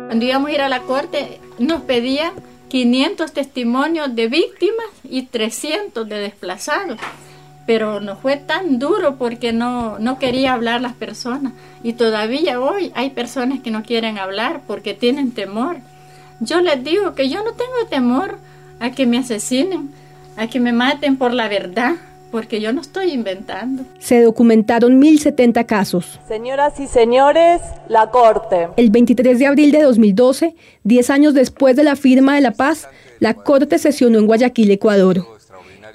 Cuando 0.08 0.26
íbamos 0.26 0.50
a 0.50 0.54
ir 0.54 0.62
a 0.62 0.70
la 0.70 0.82
corte, 0.84 1.40
nos 1.58 1.82
pedían 1.82 2.34
500 2.68 3.34
testimonios 3.34 4.16
de 4.16 4.28
víctimas 4.28 4.86
y 5.04 5.24
300 5.24 6.08
de 6.08 6.20
desplazados. 6.20 7.00
Pero 7.66 8.00
no 8.00 8.18
fue 8.18 8.38
tan 8.38 8.78
duro 8.80 9.16
porque 9.16 9.54
no, 9.54 9.98
no 10.00 10.20
quería 10.20 10.54
hablar 10.54 10.82
las 10.82 10.94
personas. 10.94 11.54
Y 11.82 11.94
todavía 11.94 12.60
hoy 12.60 12.92
hay 12.96 13.12
personas 13.12 13.62
que 13.62 13.72
no 13.72 13.84
quieren 13.84 14.18
hablar 14.18 14.62
porque 14.68 14.94
tienen 14.94 15.32
temor. 15.32 15.78
Yo 16.40 16.62
les 16.62 16.84
digo 16.84 17.16
que 17.16 17.30
yo 17.30 17.44
no 17.44 17.54
tengo 17.54 17.88
temor 17.90 18.38
a 18.80 18.92
que 18.92 19.06
me 19.06 19.18
asesinen, 19.18 19.92
a 20.36 20.48
que 20.48 20.60
me 20.60 20.74
maten 20.74 21.16
por 21.18 21.34
la 21.34 21.48
verdad 21.48 21.96
porque 22.34 22.60
yo 22.60 22.74
no 22.74 22.82
estoy 22.82 23.12
inventando. 23.12 23.84
Se 24.00 24.24
documentaron 24.24 25.00
1.070 25.00 25.68
casos. 25.68 26.20
Señoras 26.28 26.80
y 26.80 26.88
señores, 26.88 27.62
la 27.88 28.10
Corte. 28.10 28.70
El 28.76 28.90
23 28.90 29.38
de 29.38 29.46
abril 29.46 29.72
de 29.72 29.84
2012, 29.84 30.56
10 30.84 31.10
años 31.12 31.36
después 31.36 31.76
de 31.76 31.84
la 31.84 31.96
firma 31.96 32.34
de 32.34 32.42
la 32.42 32.50
paz, 32.50 32.90
la 33.20 33.36
Corte 33.36 33.78
sesionó 33.78 34.18
en 34.18 34.26
Guayaquil, 34.26 34.72
Ecuador. 34.72 35.33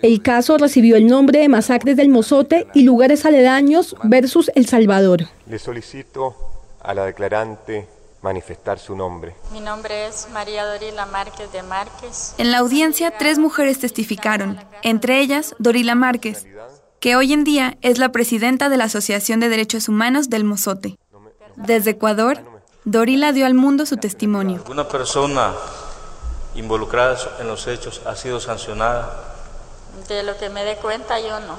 El 0.00 0.22
caso 0.22 0.56
recibió 0.58 0.96
el 0.96 1.06
nombre 1.06 1.40
de 1.40 1.48
Masacres 1.48 1.96
del 1.96 2.08
Mozote 2.08 2.68
y 2.72 2.82
lugares 2.82 3.26
aledaños 3.26 3.96
versus 4.04 4.48
El 4.54 4.66
Salvador. 4.66 5.26
Le 5.46 5.58
solicito 5.58 6.36
a 6.80 6.94
la 6.94 7.04
declarante 7.04 7.88
manifestar 8.22 8.78
su 8.78 8.94
nombre. 8.94 9.34
Mi 9.52 9.60
nombre 9.60 10.06
es 10.06 10.28
María 10.32 10.64
Dorila 10.66 11.06
Márquez 11.06 11.50
de 11.52 11.62
Márquez. 11.64 12.34
En 12.38 12.52
la 12.52 12.58
audiencia, 12.58 13.10
tres 13.18 13.38
mujeres 13.38 13.80
testificaron, 13.80 14.58
entre 14.82 15.20
ellas 15.20 15.56
Dorila 15.58 15.96
Márquez, 15.96 16.46
que 17.00 17.16
hoy 17.16 17.32
en 17.32 17.42
día 17.42 17.76
es 17.82 17.98
la 17.98 18.12
presidenta 18.12 18.68
de 18.68 18.76
la 18.76 18.84
Asociación 18.84 19.40
de 19.40 19.48
Derechos 19.48 19.88
Humanos 19.88 20.30
del 20.30 20.44
Mozote. 20.44 20.96
Desde 21.56 21.90
Ecuador, 21.90 22.38
Dorila 22.84 23.32
dio 23.32 23.46
al 23.46 23.54
mundo 23.54 23.84
su 23.84 23.96
testimonio. 23.96 24.62
¿Una 24.70 24.86
persona 24.86 25.54
involucrada 26.54 27.16
en 27.40 27.48
los 27.48 27.66
hechos 27.66 28.00
ha 28.06 28.14
sido 28.14 28.38
sancionada? 28.38 29.27
De 30.06 30.22
lo 30.22 30.36
que 30.38 30.48
me 30.48 30.64
dé 30.64 30.76
cuenta, 30.76 31.18
yo 31.18 31.40
no. 31.40 31.56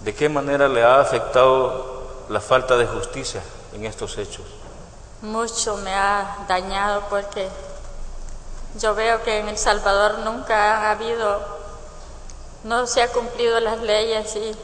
¿De 0.00 0.14
qué 0.14 0.28
manera 0.28 0.68
le 0.68 0.82
ha 0.84 1.00
afectado 1.00 2.24
la 2.28 2.40
falta 2.40 2.76
de 2.76 2.86
justicia 2.86 3.42
en 3.74 3.84
estos 3.86 4.18
hechos? 4.18 4.44
mucho 5.22 5.76
me 5.76 5.94
ha 5.94 6.38
dañado 6.48 7.04
porque 7.08 7.48
yo 8.76 8.94
veo 8.94 9.22
que 9.22 9.38
en 9.38 9.48
El 9.48 9.56
Salvador 9.56 10.18
nunca 10.18 10.78
ha 10.78 10.90
habido, 10.90 11.40
no 12.64 12.86
se 12.88 13.02
ha 13.02 13.08
cumplido 13.08 13.60
las 13.60 13.78
leyes 13.78 14.34
y, 14.34 14.56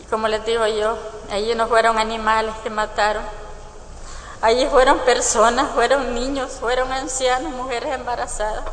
y 0.00 0.04
como 0.08 0.28
les 0.28 0.44
digo 0.46 0.66
yo, 0.66 0.96
allí 1.30 1.54
no 1.54 1.68
fueron 1.68 1.98
animales 1.98 2.54
que 2.62 2.70
mataron, 2.70 3.22
allí 4.40 4.66
fueron 4.66 4.98
personas, 5.00 5.70
fueron 5.74 6.14
niños, 6.14 6.52
fueron 6.52 6.90
ancianos, 6.90 7.52
mujeres 7.52 7.92
embarazadas. 7.92 8.64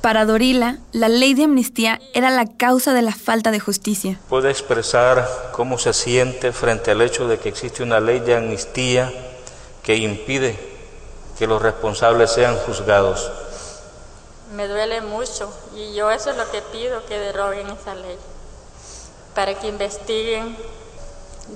Para 0.00 0.24
Dorila, 0.24 0.78
la 0.92 1.08
ley 1.08 1.34
de 1.34 1.44
amnistía 1.44 2.00
era 2.14 2.30
la 2.30 2.46
causa 2.46 2.94
de 2.94 3.02
la 3.02 3.14
falta 3.14 3.50
de 3.50 3.60
justicia. 3.60 4.18
¿Puede 4.28 4.50
expresar 4.50 5.28
cómo 5.52 5.78
se 5.78 5.92
siente 5.92 6.52
frente 6.52 6.90
al 6.90 7.02
hecho 7.02 7.28
de 7.28 7.38
que 7.38 7.50
existe 7.50 7.82
una 7.82 8.00
ley 8.00 8.20
de 8.20 8.34
amnistía 8.34 9.12
que 9.82 9.96
impide 9.96 10.70
que 11.40 11.46
los 11.46 11.62
responsables 11.62 12.30
sean 12.30 12.54
juzgados. 12.58 13.30
Me 14.54 14.68
duele 14.68 15.00
mucho 15.00 15.50
y 15.74 15.94
yo 15.94 16.10
eso 16.10 16.30
es 16.30 16.36
lo 16.36 16.50
que 16.50 16.60
pido, 16.60 17.04
que 17.06 17.18
deroguen 17.18 17.66
esa 17.68 17.94
ley, 17.94 18.18
para 19.34 19.54
que 19.54 19.68
investiguen. 19.68 20.54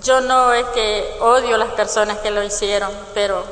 Yo 0.03 0.23
no 0.23 0.55
es 0.55 0.65
que 0.69 1.19
odio 1.21 1.57
a 1.57 1.59
las 1.59 1.73
personas 1.73 2.17
que 2.19 2.31
lo 2.31 2.43
hicieron, 2.43 2.91
pero 3.13 3.45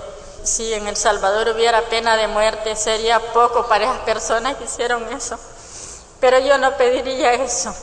si 0.44 0.72
en 0.72 0.86
El 0.86 0.96
Salvador 0.96 1.54
hubiera 1.54 1.82
pena 1.82 2.16
de 2.16 2.28
muerte 2.28 2.74
sería 2.76 3.20
poco 3.32 3.66
para 3.68 3.84
esas 3.84 3.98
personas 4.00 4.56
que 4.56 4.64
hicieron 4.64 5.02
eso. 5.12 5.38
Pero 6.20 6.38
yo 6.40 6.58
no 6.58 6.76
pediría 6.76 7.34
eso. 7.34 7.74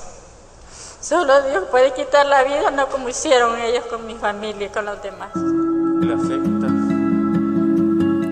Solo 1.01 1.33
Dios 1.49 1.63
puede 1.71 1.93
quitar 1.93 2.25
la 2.25 2.43
vida, 2.43 2.71
no 2.71 2.87
como 2.89 3.07
hicieron 3.07 3.57
ellos 3.61 3.85
con 3.85 4.05
mi 4.05 4.15
familia 4.15 4.67
y 4.67 4.69
con 4.69 4.85
los 4.85 5.01
demás. 5.01 5.31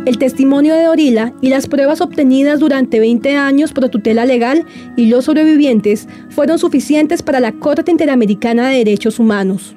El 0.05 0.17
testimonio 0.17 0.73
de 0.73 0.83
Dorila 0.83 1.33
y 1.41 1.49
las 1.49 1.67
pruebas 1.67 2.01
obtenidas 2.01 2.59
durante 2.59 2.99
20 2.99 3.37
años 3.37 3.71
por 3.71 3.87
tutela 3.89 4.25
legal 4.25 4.65
y 4.97 5.05
los 5.07 5.25
sobrevivientes 5.25 6.07
fueron 6.29 6.59
suficientes 6.59 7.23
para 7.23 7.39
la 7.39 7.53
Corte 7.53 7.91
Interamericana 7.91 8.69
de 8.69 8.79
Derechos 8.79 9.19
Humanos. 9.19 9.76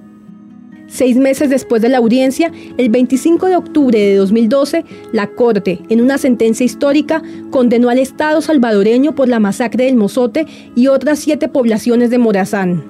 Seis 0.91 1.17
meses 1.17 1.49
después 1.51 1.81
de 1.83 1.89
la 1.89 1.99
audiencia, 1.99 2.51
el 2.77 2.89
25 2.89 3.47
de 3.47 3.57
octubre 3.57 3.97
de 3.97 4.17
2012, 4.17 4.85
la 5.13 5.29
Corte, 5.29 5.81
en 5.89 6.01
una 6.01 6.19
sentencia 6.19 6.67
histórica, 6.67 7.23
condenó 7.51 7.91
al 7.91 8.01
Estado 8.01 8.43
salvadoreño 8.43 9.15
por 9.15 9.29
la 9.29 9.39
masacre 9.39 9.85
del 9.85 9.95
Mozote 9.95 10.47
y 10.75 10.89
otras 10.89 11.21
siete 11.21 11.47
poblaciones 11.47 12.11
de 12.11 12.19
Morazán. 12.19 12.85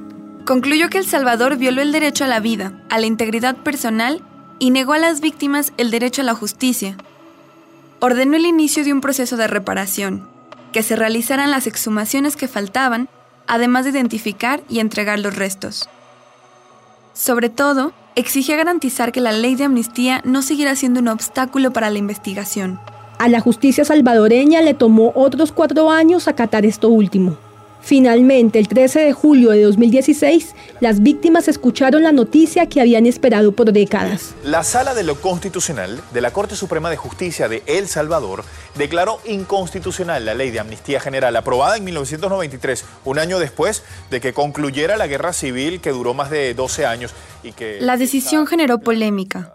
Concluyó 0.46 0.88
que 0.88 0.96
El 0.96 1.04
Salvador 1.04 1.58
violó 1.58 1.82
el 1.82 1.92
derecho 1.92 2.24
a 2.24 2.28
la 2.28 2.40
vida, 2.40 2.82
a 2.88 2.98
la 2.98 3.06
integridad 3.06 3.56
personal 3.56 4.22
y 4.58 4.70
negó 4.70 4.94
a 4.94 4.98
las 4.98 5.20
víctimas 5.20 5.74
el 5.76 5.90
derecho 5.90 6.22
a 6.22 6.24
la 6.24 6.34
justicia, 6.34 6.96
ordenó 8.00 8.36
el 8.36 8.46
inicio 8.46 8.82
de 8.82 8.94
un 8.94 9.02
proceso 9.02 9.36
de 9.36 9.46
reparación, 9.46 10.26
que 10.72 10.82
se 10.82 10.96
realizaran 10.96 11.50
las 11.50 11.66
exhumaciones 11.66 12.36
que 12.36 12.48
faltaban, 12.48 13.10
además 13.46 13.84
de 13.84 13.90
identificar 13.90 14.62
y 14.70 14.80
entregar 14.80 15.18
los 15.18 15.36
restos. 15.36 15.88
Sobre 17.20 17.50
todo, 17.50 17.92
exigía 18.14 18.56
garantizar 18.56 19.12
que 19.12 19.20
la 19.20 19.32
ley 19.32 19.54
de 19.54 19.64
amnistía 19.64 20.22
no 20.24 20.40
siguiera 20.40 20.74
siendo 20.74 21.00
un 21.00 21.08
obstáculo 21.08 21.70
para 21.70 21.90
la 21.90 21.98
investigación. 21.98 22.80
A 23.18 23.28
la 23.28 23.40
justicia 23.40 23.84
salvadoreña 23.84 24.62
le 24.62 24.72
tomó 24.72 25.12
otros 25.14 25.52
cuatro 25.52 25.90
años 25.90 26.28
acatar 26.28 26.64
esto 26.64 26.88
último. 26.88 27.36
Finalmente, 27.82 28.58
el 28.58 28.68
13 28.68 29.00
de 29.00 29.12
julio 29.12 29.50
de 29.50 29.62
2016, 29.62 30.54
las 30.80 31.02
víctimas 31.02 31.48
escucharon 31.48 32.02
la 32.02 32.12
noticia 32.12 32.66
que 32.66 32.80
habían 32.80 33.06
esperado 33.06 33.52
por 33.52 33.72
décadas. 33.72 34.34
La 34.44 34.62
Sala 34.62 34.94
de 34.94 35.02
lo 35.02 35.20
Constitucional 35.20 36.00
de 36.12 36.20
la 36.20 36.32
Corte 36.32 36.56
Suprema 36.56 36.90
de 36.90 36.96
Justicia 36.96 37.48
de 37.48 37.62
El 37.66 37.88
Salvador 37.88 38.44
declaró 38.76 39.20
inconstitucional 39.24 40.24
la 40.24 40.34
ley 40.34 40.50
de 40.50 40.60
amnistía 40.60 41.00
general 41.00 41.36
aprobada 41.36 41.76
en 41.76 41.84
1993, 41.84 42.84
un 43.04 43.18
año 43.18 43.38
después 43.38 43.82
de 44.10 44.20
que 44.20 44.32
concluyera 44.32 44.96
la 44.96 45.06
guerra 45.06 45.32
civil 45.32 45.80
que 45.80 45.90
duró 45.90 46.14
más 46.14 46.30
de 46.30 46.54
12 46.54 46.86
años 46.86 47.12
y 47.42 47.52
que... 47.52 47.80
La 47.80 47.96
decisión 47.96 48.46
generó 48.46 48.78
polémica. 48.78 49.54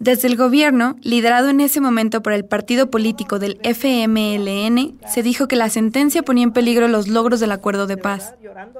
Desde 0.00 0.28
el 0.28 0.36
gobierno, 0.38 0.96
liderado 1.02 1.50
en 1.50 1.60
ese 1.60 1.78
momento 1.78 2.22
por 2.22 2.32
el 2.32 2.46
partido 2.46 2.90
político 2.90 3.38
del 3.38 3.60
FMLN, 3.62 4.98
se 5.06 5.22
dijo 5.22 5.46
que 5.46 5.56
la 5.56 5.68
sentencia 5.68 6.22
ponía 6.22 6.44
en 6.44 6.52
peligro 6.52 6.88
los 6.88 7.06
logros 7.06 7.38
del 7.38 7.52
acuerdo 7.52 7.86
de 7.86 7.98
paz 7.98 8.34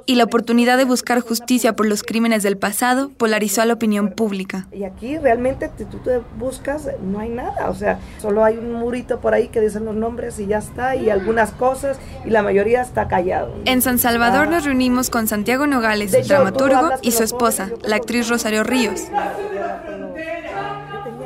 y 0.06 0.14
la 0.14 0.24
oportunidad 0.24 0.78
de 0.78 0.86
buscar 0.86 1.20
justicia 1.20 1.76
por 1.76 1.86
los 1.86 2.02
crímenes 2.04 2.42
del 2.42 2.56
pasado 2.56 3.10
polarizó 3.18 3.60
a 3.60 3.66
la 3.66 3.74
opinión 3.74 4.12
pública. 4.12 4.66
Y 4.72 4.84
aquí 4.84 5.18
realmente 5.18 5.70
si 5.76 5.84
tú 5.84 5.98
te 5.98 6.22
buscas, 6.38 6.88
no 7.02 7.20
hay 7.20 7.28
nada, 7.28 7.68
o 7.68 7.74
sea, 7.74 7.98
solo 8.18 8.42
hay 8.42 8.56
un 8.56 8.72
murito 8.72 9.20
por 9.20 9.34
ahí 9.34 9.48
que 9.48 9.60
dicen 9.60 9.84
los 9.84 9.94
nombres 9.94 10.38
y 10.38 10.46
ya 10.46 10.56
está, 10.56 10.96
y 10.96 11.10
algunas 11.10 11.50
cosas, 11.50 11.98
y 12.24 12.30
la 12.30 12.42
mayoría 12.42 12.80
está 12.80 13.08
callado. 13.08 13.54
En 13.66 13.82
San 13.82 13.98
Salvador 13.98 14.48
nos 14.48 14.64
reunimos 14.64 15.10
con 15.10 15.26
Santiago 15.26 15.66
Nogales, 15.66 16.12
dramaturgo, 16.26 16.92
y 17.02 17.12
su 17.12 17.24
esposa, 17.24 17.68
la 17.82 17.96
actriz 17.96 18.30
Rosario 18.30 18.64
Ríos. 18.64 19.02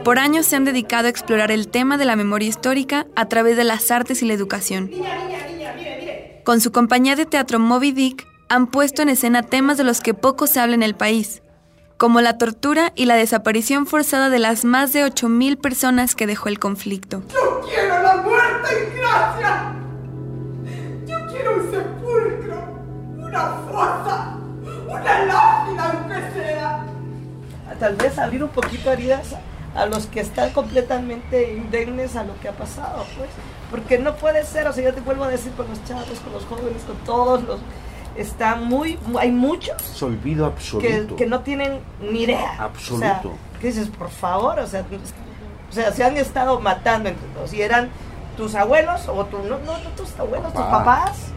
Por 0.04 0.18
años 0.18 0.44
se 0.44 0.56
han 0.56 0.66
dedicado 0.66 1.06
a 1.06 1.10
explorar 1.10 1.50
el 1.50 1.68
tema 1.68 1.96
de 1.96 2.04
la 2.04 2.14
memoria 2.14 2.46
histórica 2.46 3.06
a 3.16 3.26
través 3.26 3.56
de 3.56 3.64
las 3.64 3.90
artes 3.90 4.22
y 4.22 4.26
la 4.26 4.34
educación. 4.34 4.90
Con 6.44 6.60
su 6.60 6.72
compañía 6.72 7.16
de 7.16 7.24
teatro 7.24 7.58
Moby 7.58 7.92
Dick 7.92 8.26
han 8.50 8.66
puesto 8.66 9.00
en 9.00 9.08
escena 9.08 9.42
temas 9.42 9.78
de 9.78 9.84
los 9.84 10.02
que 10.02 10.12
poco 10.12 10.46
se 10.46 10.60
habla 10.60 10.74
en 10.74 10.82
el 10.82 10.94
país, 10.94 11.42
como 11.96 12.20
la 12.20 12.36
tortura 12.36 12.92
y 12.94 13.06
la 13.06 13.16
desaparición 13.16 13.86
forzada 13.86 14.28
de 14.28 14.38
las 14.38 14.66
más 14.66 14.92
de 14.92 15.06
8.000 15.06 15.58
personas 15.58 16.14
que 16.14 16.26
dejó 16.26 16.50
el 16.50 16.58
conflicto. 16.58 17.22
Yo 17.32 17.62
quiero 17.66 18.02
la 18.02 18.16
muerte 18.18 18.68
en 18.78 18.98
gracia. 18.98 19.72
Yo 21.06 21.26
quiero 21.32 21.56
un 21.56 21.70
sepulcro, 21.70 23.26
una 23.26 23.40
fosa, 23.72 24.36
una 24.86 25.24
lápida, 25.24 25.92
aunque 25.92 26.14
sea. 26.38 26.86
Tal 27.80 27.96
vez 27.96 28.18
abrir 28.18 28.44
un 28.44 28.50
poquito 28.50 28.92
heridas 28.92 29.34
a 29.74 29.86
los 29.86 30.06
que 30.06 30.20
están 30.20 30.50
completamente 30.50 31.52
indemnes 31.52 32.16
a 32.16 32.24
lo 32.24 32.38
que 32.40 32.48
ha 32.48 32.52
pasado, 32.52 33.04
pues. 33.16 33.28
Porque 33.70 33.98
no 33.98 34.14
puede 34.14 34.44
ser, 34.44 34.68
o 34.68 34.72
sea, 34.72 34.84
yo 34.84 34.94
te 34.94 35.00
vuelvo 35.00 35.24
a 35.24 35.28
decir 35.28 35.52
con 35.52 35.68
los 35.68 35.82
chavos, 35.84 36.20
con 36.20 36.32
los 36.32 36.44
jóvenes, 36.44 36.82
con 36.84 36.96
todos 36.98 37.42
los... 37.44 37.60
Están 38.16 38.66
muy, 38.66 38.96
hay 39.18 39.32
muchos... 39.32 39.82
Es 39.82 40.00
olvido 40.00 40.46
absoluto. 40.46 41.16
Que, 41.16 41.26
no 41.26 41.40
tienen 41.40 41.80
ni 42.00 42.22
idea. 42.22 42.54
Absoluto. 42.60 43.30
O 43.30 43.60
¿Qué 43.60 43.68
dices? 43.68 43.88
Por 43.88 44.08
favor, 44.08 44.60
o 44.60 44.66
sea, 44.68 44.84
o 45.68 45.72
sea, 45.72 45.92
se 45.92 46.04
han 46.04 46.16
estado 46.16 46.60
matando 46.60 47.08
entre 47.08 47.26
todos. 47.30 47.52
Y 47.52 47.62
eran 47.62 47.90
tus 48.36 48.54
abuelos, 48.54 49.08
o 49.08 49.24
tu, 49.24 49.38
no, 49.38 49.58
no, 49.58 49.76
tus 49.96 50.16
abuelos, 50.20 50.52
tus 50.52 50.62
papás 50.62 51.33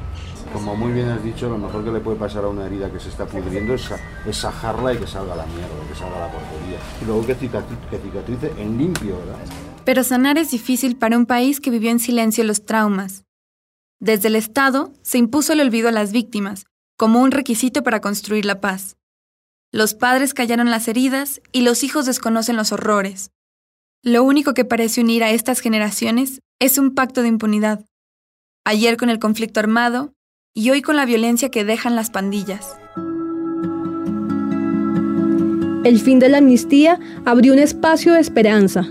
como 0.53 0.75
muy 0.75 0.91
bien 0.91 1.09
has 1.09 1.23
dicho, 1.23 1.49
lo 1.49 1.57
mejor 1.57 1.83
que 1.83 1.91
le 1.91 1.99
puede 1.99 2.17
pasar 2.17 2.43
a 2.43 2.47
una 2.47 2.65
herida 2.65 2.91
que 2.91 2.99
se 2.99 3.09
está 3.09 3.25
pudriendo 3.25 3.73
es, 3.73 3.89
es 4.25 4.37
sajarla 4.37 4.93
y 4.93 4.97
que 4.97 5.07
salga 5.07 5.35
la 5.35 5.45
mierda, 5.45 5.87
que 5.87 5.95
salga 5.95 6.19
la 6.19 6.31
porquería. 6.31 6.79
Y 7.01 7.05
luego 7.05 7.25
que, 7.25 7.35
que 7.35 7.97
cicatrice 7.99 8.53
en 8.57 8.77
limpio, 8.77 9.17
¿verdad? 9.19 9.39
Pero 9.85 10.03
sanar 10.03 10.37
es 10.37 10.51
difícil 10.51 10.97
para 10.97 11.17
un 11.17 11.25
país 11.25 11.59
que 11.59 11.69
vivió 11.69 11.91
en 11.91 11.99
silencio 11.99 12.43
los 12.43 12.65
traumas. 12.65 13.23
Desde 13.99 14.27
el 14.27 14.35
Estado 14.35 14.91
se 15.01 15.17
impuso 15.17 15.53
el 15.53 15.61
olvido 15.61 15.89
a 15.89 15.91
las 15.91 16.11
víctimas, 16.11 16.65
como 16.97 17.21
un 17.21 17.31
requisito 17.31 17.83
para 17.83 18.01
construir 18.01 18.45
la 18.45 18.59
paz. 18.59 18.97
Los 19.71 19.93
padres 19.93 20.33
callaron 20.33 20.69
las 20.69 20.87
heridas 20.87 21.41
y 21.51 21.61
los 21.61 21.83
hijos 21.83 22.05
desconocen 22.05 22.55
los 22.55 22.71
horrores. 22.71 23.31
Lo 24.03 24.23
único 24.23 24.53
que 24.53 24.65
parece 24.65 25.01
unir 25.01 25.23
a 25.23 25.31
estas 25.31 25.59
generaciones 25.59 26.41
es 26.59 26.77
un 26.77 26.93
pacto 26.93 27.21
de 27.21 27.27
impunidad. 27.27 27.85
Ayer 28.65 28.97
con 28.97 29.09
el 29.09 29.19
conflicto 29.19 29.59
armado, 29.59 30.13
y 30.57 30.71
hoy 30.71 30.81
con 30.81 30.95
la 30.95 31.05
violencia 31.05 31.49
que 31.49 31.63
dejan 31.63 31.95
las 31.95 32.09
pandillas. 32.09 32.75
El 35.83 35.99
fin 35.99 36.17
de 36.17 36.29
la 36.29 36.39
amnistía 36.39 36.99
abrió 37.25 37.53
un 37.53 37.59
espacio 37.59 38.13
de 38.13 38.21
esperanza. 38.21 38.83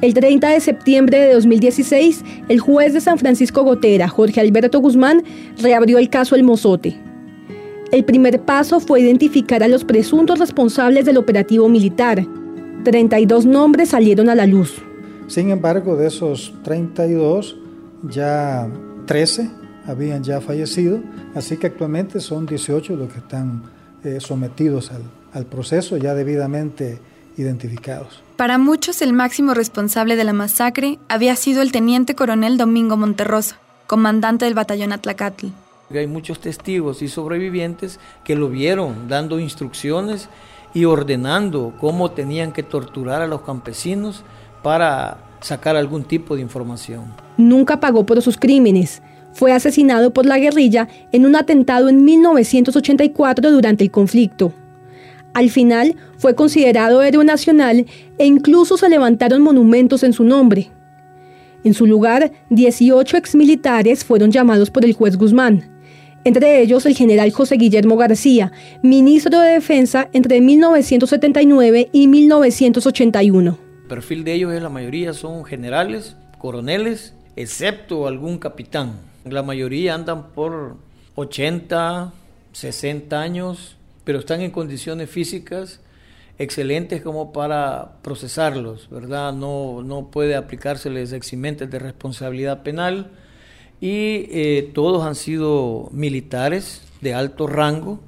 El 0.00 0.12
30 0.12 0.48
de 0.48 0.58
septiembre 0.58 1.20
de 1.20 1.34
2016, 1.34 2.24
el 2.48 2.58
juez 2.58 2.94
de 2.94 3.00
San 3.00 3.16
Francisco 3.16 3.62
Gotera, 3.62 4.08
Jorge 4.08 4.40
Alberto 4.40 4.80
Guzmán, 4.80 5.22
reabrió 5.62 5.98
el 5.98 6.10
caso 6.10 6.34
El 6.34 6.42
Mozote. 6.42 6.96
El 7.92 8.04
primer 8.04 8.40
paso 8.40 8.80
fue 8.80 9.00
identificar 9.00 9.62
a 9.62 9.68
los 9.68 9.84
presuntos 9.84 10.40
responsables 10.40 11.04
del 11.04 11.18
operativo 11.18 11.68
militar. 11.68 12.26
32 12.82 13.46
nombres 13.46 13.90
salieron 13.90 14.28
a 14.30 14.34
la 14.34 14.46
luz. 14.46 14.82
Sin 15.28 15.50
embargo, 15.50 15.94
de 15.94 16.08
esos 16.08 16.52
32, 16.64 17.56
ya 18.10 18.68
13 19.06 19.57
habían 19.88 20.22
ya 20.22 20.40
fallecido, 20.40 21.00
así 21.34 21.56
que 21.56 21.66
actualmente 21.66 22.20
son 22.20 22.46
18 22.46 22.94
los 22.94 23.12
que 23.12 23.18
están 23.18 23.62
eh, 24.04 24.18
sometidos 24.20 24.92
al, 24.92 25.02
al 25.32 25.46
proceso 25.46 25.96
ya 25.96 26.14
debidamente 26.14 26.98
identificados. 27.36 28.22
Para 28.36 28.58
muchos 28.58 29.00
el 29.02 29.12
máximo 29.12 29.54
responsable 29.54 30.16
de 30.16 30.24
la 30.24 30.32
masacre 30.32 30.98
había 31.08 31.34
sido 31.36 31.62
el 31.62 31.72
teniente 31.72 32.14
coronel 32.14 32.58
Domingo 32.58 32.96
Monterrosa, 32.96 33.58
comandante 33.86 34.44
del 34.44 34.54
batallón 34.54 34.92
Atlacatl. 34.92 35.46
Hay 35.90 36.06
muchos 36.06 36.40
testigos 36.40 37.00
y 37.00 37.08
sobrevivientes 37.08 37.98
que 38.22 38.36
lo 38.36 38.50
vieron 38.50 39.08
dando 39.08 39.40
instrucciones 39.40 40.28
y 40.74 40.84
ordenando 40.84 41.72
cómo 41.80 42.10
tenían 42.10 42.52
que 42.52 42.62
torturar 42.62 43.22
a 43.22 43.26
los 43.26 43.40
campesinos 43.40 44.22
para 44.62 45.18
sacar 45.40 45.76
algún 45.76 46.04
tipo 46.04 46.36
de 46.36 46.42
información. 46.42 47.06
Nunca 47.38 47.80
pagó 47.80 48.04
por 48.04 48.20
sus 48.20 48.36
crímenes, 48.36 49.00
fue 49.32 49.52
asesinado 49.52 50.12
por 50.12 50.26
la 50.26 50.38
guerrilla 50.38 50.88
en 51.12 51.26
un 51.26 51.36
atentado 51.36 51.88
en 51.88 52.04
1984 52.04 53.50
durante 53.50 53.84
el 53.84 53.90
conflicto. 53.90 54.52
Al 55.34 55.50
final 55.50 55.94
fue 56.16 56.34
considerado 56.34 57.02
héroe 57.02 57.24
nacional 57.24 57.86
e 58.18 58.26
incluso 58.26 58.76
se 58.76 58.88
levantaron 58.88 59.42
monumentos 59.42 60.02
en 60.02 60.12
su 60.12 60.24
nombre. 60.24 60.70
En 61.64 61.74
su 61.74 61.86
lugar, 61.86 62.32
18 62.50 63.16
exmilitares 63.16 64.04
fueron 64.04 64.30
llamados 64.30 64.70
por 64.70 64.84
el 64.84 64.94
juez 64.94 65.16
Guzmán, 65.16 65.78
entre 66.24 66.60
ellos 66.60 66.86
el 66.86 66.94
general 66.94 67.30
José 67.30 67.56
Guillermo 67.56 67.96
García, 67.96 68.52
ministro 68.82 69.40
de 69.40 69.52
Defensa 69.52 70.08
entre 70.12 70.40
1979 70.40 71.88
y 71.92 72.06
1981. 72.06 73.58
El 73.82 73.88
perfil 73.88 74.24
de 74.24 74.34
ellos 74.34 74.52
es 74.52 74.62
la 74.62 74.68
mayoría 74.68 75.12
son 75.14 75.44
generales, 75.44 76.16
coroneles, 76.38 77.14
excepto 77.36 78.06
algún 78.06 78.38
capitán. 78.38 79.07
La 79.30 79.42
mayoría 79.42 79.94
andan 79.94 80.30
por 80.30 80.76
80, 81.14 82.12
60 82.52 83.20
años, 83.20 83.76
pero 84.04 84.18
están 84.18 84.40
en 84.40 84.50
condiciones 84.50 85.10
físicas 85.10 85.80
excelentes 86.38 87.02
como 87.02 87.32
para 87.32 87.94
procesarlos, 88.02 88.88
¿verdad? 88.90 89.32
No, 89.32 89.82
no 89.82 90.10
puede 90.10 90.36
aplicárseles 90.36 91.12
eximentes 91.12 91.70
de 91.70 91.78
responsabilidad 91.78 92.62
penal 92.62 93.10
y 93.80 94.26
eh, 94.30 94.70
todos 94.74 95.04
han 95.04 95.14
sido 95.14 95.88
militares 95.92 96.82
de 97.00 97.14
alto 97.14 97.46
rango, 97.46 98.00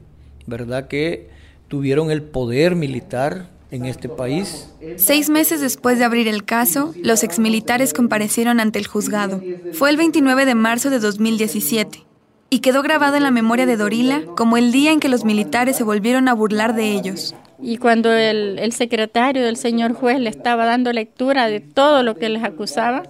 ¿verdad? 0.46 0.87
Que 0.88 1.28
tuvieron 1.68 2.11
el 2.11 2.22
poder 2.22 2.76
militar 2.76 3.48
en 3.70 3.85
este 3.85 4.09
país. 4.09 4.68
Seis 4.96 5.30
meses 5.30 5.61
después 5.61 5.98
de 5.98 6.04
abrir 6.04 6.28
el 6.28 6.44
caso, 6.44 6.92
los 7.02 7.22
exmilitares 7.22 7.92
comparecieron 7.92 8.61
ante 8.61 8.78
el 8.78 8.87
juzgado. 8.87 9.40
Fue 9.72 9.90
el 9.90 9.96
29 9.96 10.44
de 10.44 10.54
marzo 10.54 10.90
de 10.90 10.98
2017 10.98 12.04
y 12.50 12.59
quedó 12.59 12.83
grabado 12.83 13.16
en 13.16 13.22
la 13.22 13.30
memoria 13.30 13.66
de 13.66 13.76
Dorila 13.76 14.22
como 14.37 14.56
el 14.56 14.72
día 14.72 14.92
en 14.92 15.00
que 15.00 15.09
los 15.09 15.24
militares 15.24 15.76
se 15.76 15.85
volvieron 15.85 16.28
a 16.28 16.35
burlar 16.35 16.74
de 16.74 16.90
ellos. 16.90 17.35
Y 17.62 17.76
cuando 17.76 18.12
el, 18.12 18.59
el 18.59 18.72
secretario 18.72 19.44
del 19.44 19.56
señor 19.56 19.92
juez 19.92 20.18
le 20.18 20.30
estaba 20.30 20.64
dando 20.64 20.92
lectura 20.92 21.46
de 21.46 21.61
todo 21.61 22.02
lo 22.02 22.16
que 22.16 22.28
les 22.28 22.42
acusaba, 22.42 23.04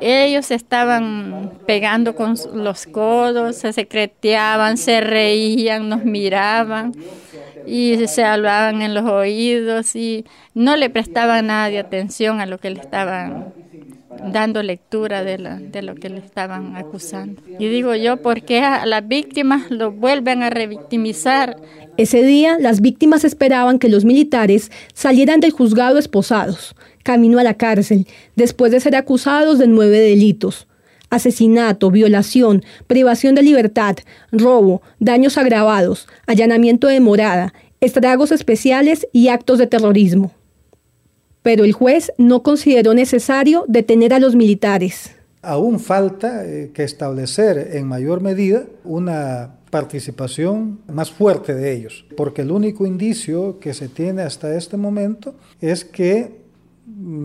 ellos 0.00 0.50
estaban 0.50 1.52
pegando 1.66 2.14
con 2.14 2.34
los 2.54 2.86
codos, 2.86 3.56
se 3.56 3.72
secreteaban, 3.72 4.76
se 4.76 5.00
reían, 5.00 5.88
nos 5.88 6.04
miraban 6.04 6.92
y 7.66 8.06
se 8.06 8.24
hablaban 8.24 8.82
en 8.82 8.94
los 8.94 9.04
oídos 9.04 9.94
y 9.96 10.24
no 10.54 10.76
le 10.76 10.90
prestaban 10.90 11.46
nada 11.48 11.68
de 11.68 11.78
atención 11.78 12.40
a 12.40 12.46
lo 12.46 12.58
que 12.58 12.70
le 12.70 12.80
estaban 12.80 13.52
dando 14.32 14.62
lectura 14.62 15.24
de, 15.24 15.38
la, 15.38 15.56
de 15.56 15.82
lo 15.82 15.94
que 15.94 16.08
le 16.10 16.18
estaban 16.18 16.76
acusando. 16.76 17.42
Y 17.58 17.68
digo 17.68 17.94
yo, 17.94 18.18
¿por 18.18 18.42
qué 18.42 18.60
a 18.60 18.84
las 18.86 19.06
víctimas 19.06 19.70
lo 19.70 19.92
vuelven 19.92 20.42
a 20.42 20.50
revictimizar? 20.50 21.56
Ese 21.96 22.22
día, 22.22 22.58
las 22.58 22.80
víctimas 22.80 23.24
esperaban 23.24 23.78
que 23.78 23.88
los 23.88 24.04
militares 24.04 24.70
salieran 24.94 25.40
del 25.40 25.50
juzgado 25.52 25.98
esposados, 25.98 26.74
camino 27.02 27.38
a 27.38 27.44
la 27.44 27.54
cárcel, 27.54 28.06
después 28.36 28.72
de 28.72 28.80
ser 28.80 28.96
acusados 28.96 29.58
de 29.58 29.66
nueve 29.66 29.98
delitos. 29.98 30.66
asesinato, 31.10 31.90
violación, 31.90 32.62
privación 32.86 33.34
de 33.34 33.42
libertad, 33.42 33.96
robo, 34.30 34.80
daños 35.00 35.36
agravados, 35.38 36.06
allanamiento 36.26 36.86
de 36.86 37.00
morada, 37.00 37.52
estragos 37.80 38.30
especiales 38.30 39.08
y 39.12 39.28
actos 39.28 39.58
de 39.58 39.66
terrorismo. 39.66 40.32
Pero 41.42 41.64
el 41.64 41.72
juez 41.72 42.12
no 42.16 42.42
consideró 42.42 42.94
necesario 42.94 43.64
detener 43.66 44.14
a 44.14 44.20
los 44.20 44.36
militares. 44.36 45.16
Aún 45.42 45.80
falta 45.80 46.44
eh, 46.44 46.70
que 46.74 46.84
establecer 46.84 47.70
en 47.72 47.86
mayor 47.86 48.20
medida 48.20 48.64
una 48.84 49.56
participación 49.70 50.80
más 50.86 51.10
fuerte 51.10 51.54
de 51.54 51.72
ellos, 51.72 52.04
porque 52.16 52.42
el 52.42 52.50
único 52.50 52.86
indicio 52.86 53.58
que 53.58 53.72
se 53.72 53.88
tiene 53.88 54.22
hasta 54.22 54.54
este 54.54 54.76
momento 54.76 55.34
es 55.60 55.84
que 55.84 56.39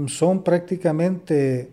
son 0.08 0.44
prácticamente 0.44 1.70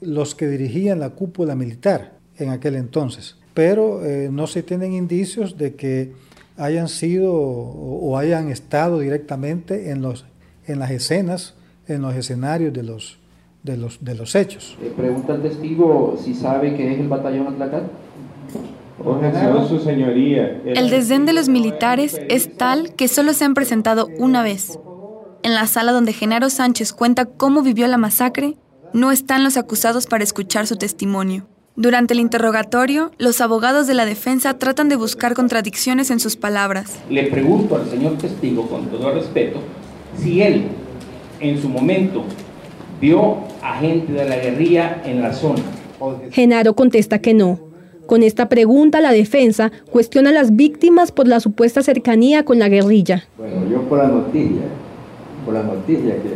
los 0.00 0.34
que 0.34 0.48
dirigían 0.48 1.00
la 1.00 1.10
cúpula 1.10 1.54
militar 1.54 2.12
en 2.38 2.50
aquel 2.50 2.76
entonces, 2.76 3.36
pero 3.54 4.04
eh, 4.04 4.28
no 4.32 4.46
se 4.46 4.62
tienen 4.62 4.92
indicios 4.92 5.58
de 5.58 5.74
que 5.74 6.12
hayan 6.56 6.88
sido 6.88 7.34
o, 7.34 8.16
hayan 8.18 8.50
estado 8.50 8.98
directamente 8.98 9.90
en, 9.90 10.02
los, 10.02 10.26
en 10.66 10.78
las 10.78 10.90
escenas, 10.90 11.54
en 11.88 12.02
los 12.02 12.14
escenarios 12.14 12.72
de 12.72 12.82
los, 12.82 13.18
de 13.62 13.76
los, 13.76 14.04
de 14.04 14.14
los 14.14 14.34
hechos. 14.34 14.76
Eh, 14.82 14.92
pregunta 14.96 15.34
al 15.34 15.42
testigo 15.42 16.16
si 16.22 16.34
sabe 16.34 16.76
que 16.76 16.92
es 16.92 17.00
el 17.00 17.08
batallón 17.08 17.48
Atlacán. 17.48 17.82
Su 19.66 19.78
señoría. 19.78 20.60
El 20.64 20.90
desdén 20.90 21.24
de 21.24 21.32
los 21.32 21.48
militares 21.48 22.20
es 22.28 22.54
tal 22.58 22.94
que 22.94 23.08
solo 23.08 23.32
se 23.32 23.46
han 23.46 23.54
presentado 23.54 24.08
una 24.18 24.42
vez. 24.42 24.78
En 25.42 25.54
la 25.54 25.66
sala 25.66 25.92
donde 25.92 26.12
Genaro 26.12 26.50
Sánchez 26.50 26.92
cuenta 26.92 27.24
cómo 27.24 27.62
vivió 27.62 27.86
la 27.86 27.96
masacre, 27.96 28.56
no 28.92 29.10
están 29.10 29.42
los 29.42 29.56
acusados 29.56 30.06
para 30.06 30.22
escuchar 30.22 30.66
su 30.66 30.76
testimonio. 30.76 31.46
Durante 31.76 32.12
el 32.12 32.20
interrogatorio, 32.20 33.10
los 33.16 33.40
abogados 33.40 33.86
de 33.86 33.94
la 33.94 34.04
defensa 34.04 34.58
tratan 34.58 34.90
de 34.90 34.96
buscar 34.96 35.32
contradicciones 35.32 36.10
en 36.10 36.20
sus 36.20 36.36
palabras. 36.36 36.98
Le 37.08 37.24
pregunto 37.28 37.76
al 37.76 37.88
señor 37.88 38.18
testigo, 38.18 38.68
con 38.68 38.86
todo 38.88 39.12
respeto, 39.12 39.60
si 40.18 40.42
él, 40.42 40.64
en 41.40 41.62
su 41.62 41.70
momento, 41.70 42.24
vio 43.00 43.38
a 43.62 43.78
gente 43.78 44.12
de 44.12 44.28
la 44.28 44.36
guerrilla 44.36 45.00
en 45.06 45.22
la 45.22 45.32
zona. 45.32 45.62
Genaro 46.30 46.74
contesta 46.74 47.20
que 47.20 47.32
no. 47.32 47.60
Con 48.06 48.22
esta 48.22 48.50
pregunta, 48.50 49.00
la 49.00 49.12
defensa 49.12 49.72
cuestiona 49.90 50.30
a 50.30 50.32
las 50.34 50.54
víctimas 50.54 51.12
por 51.12 51.28
la 51.28 51.40
supuesta 51.40 51.82
cercanía 51.82 52.44
con 52.44 52.58
la 52.58 52.68
guerrilla. 52.68 53.24
Bueno, 53.38 53.70
yo 53.70 53.82
por 53.88 53.98
la 53.98 54.08
noticia, 54.08 54.62
por 55.44 55.54
la 55.54 55.62
noticia 55.62 56.16
que 56.22 56.34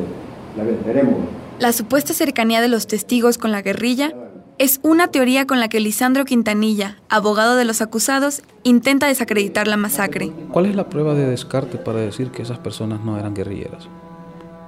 la 0.56 0.64
venceremos. 0.64 1.16
La 1.58 1.72
supuesta 1.72 2.12
cercanía 2.12 2.60
de 2.60 2.68
los 2.68 2.86
testigos 2.86 3.38
con 3.38 3.52
la 3.52 3.62
guerrilla 3.62 4.12
es 4.58 4.78
una 4.82 5.08
teoría 5.08 5.46
con 5.46 5.58
la 5.58 5.68
que 5.68 5.80
Lisandro 5.80 6.24
Quintanilla, 6.24 6.98
abogado 7.08 7.56
de 7.56 7.64
los 7.64 7.80
acusados, 7.80 8.42
intenta 8.62 9.06
desacreditar 9.06 9.66
la 9.66 9.76
masacre. 9.76 10.30
¿Cuál 10.52 10.66
es 10.66 10.76
la 10.76 10.88
prueba 10.88 11.14
de 11.14 11.26
descarte 11.26 11.76
para 11.76 12.00
decir 12.00 12.30
que 12.30 12.42
esas 12.42 12.58
personas 12.58 13.00
no 13.04 13.18
eran 13.18 13.34
guerrilleras? 13.34 13.88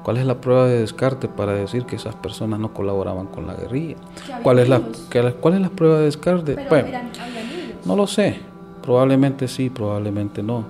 ¿Cuál 0.03 0.19
es 0.19 0.27
la 0.27 0.41
prueba 0.41 0.67
de 0.67 0.81
descarte 0.81 1.29
para 1.29 1.53
decir 1.53 1.85
que 1.85 1.97
esas 1.97 2.15
personas 2.15 2.61
no 2.61 2.73
colaboraban 2.73 3.27
con 3.27 3.47
la 3.47 3.55
guerrilla? 3.55 3.97
¿Cuál 4.43 4.61
es 4.61 4.69
la, 4.69 4.81
cuál 5.41 5.55
es 5.55 5.61
la 5.61 5.71
prueba 5.71 5.99
de 5.99 6.05
descarte? 6.05 6.57
Bueno, 6.69 6.89
no 7.85 7.97
lo 7.97 8.07
sé. 8.07 8.39
Probablemente 8.83 9.49
sí, 9.49 9.69
probablemente 9.69 10.45
no. 10.45 10.65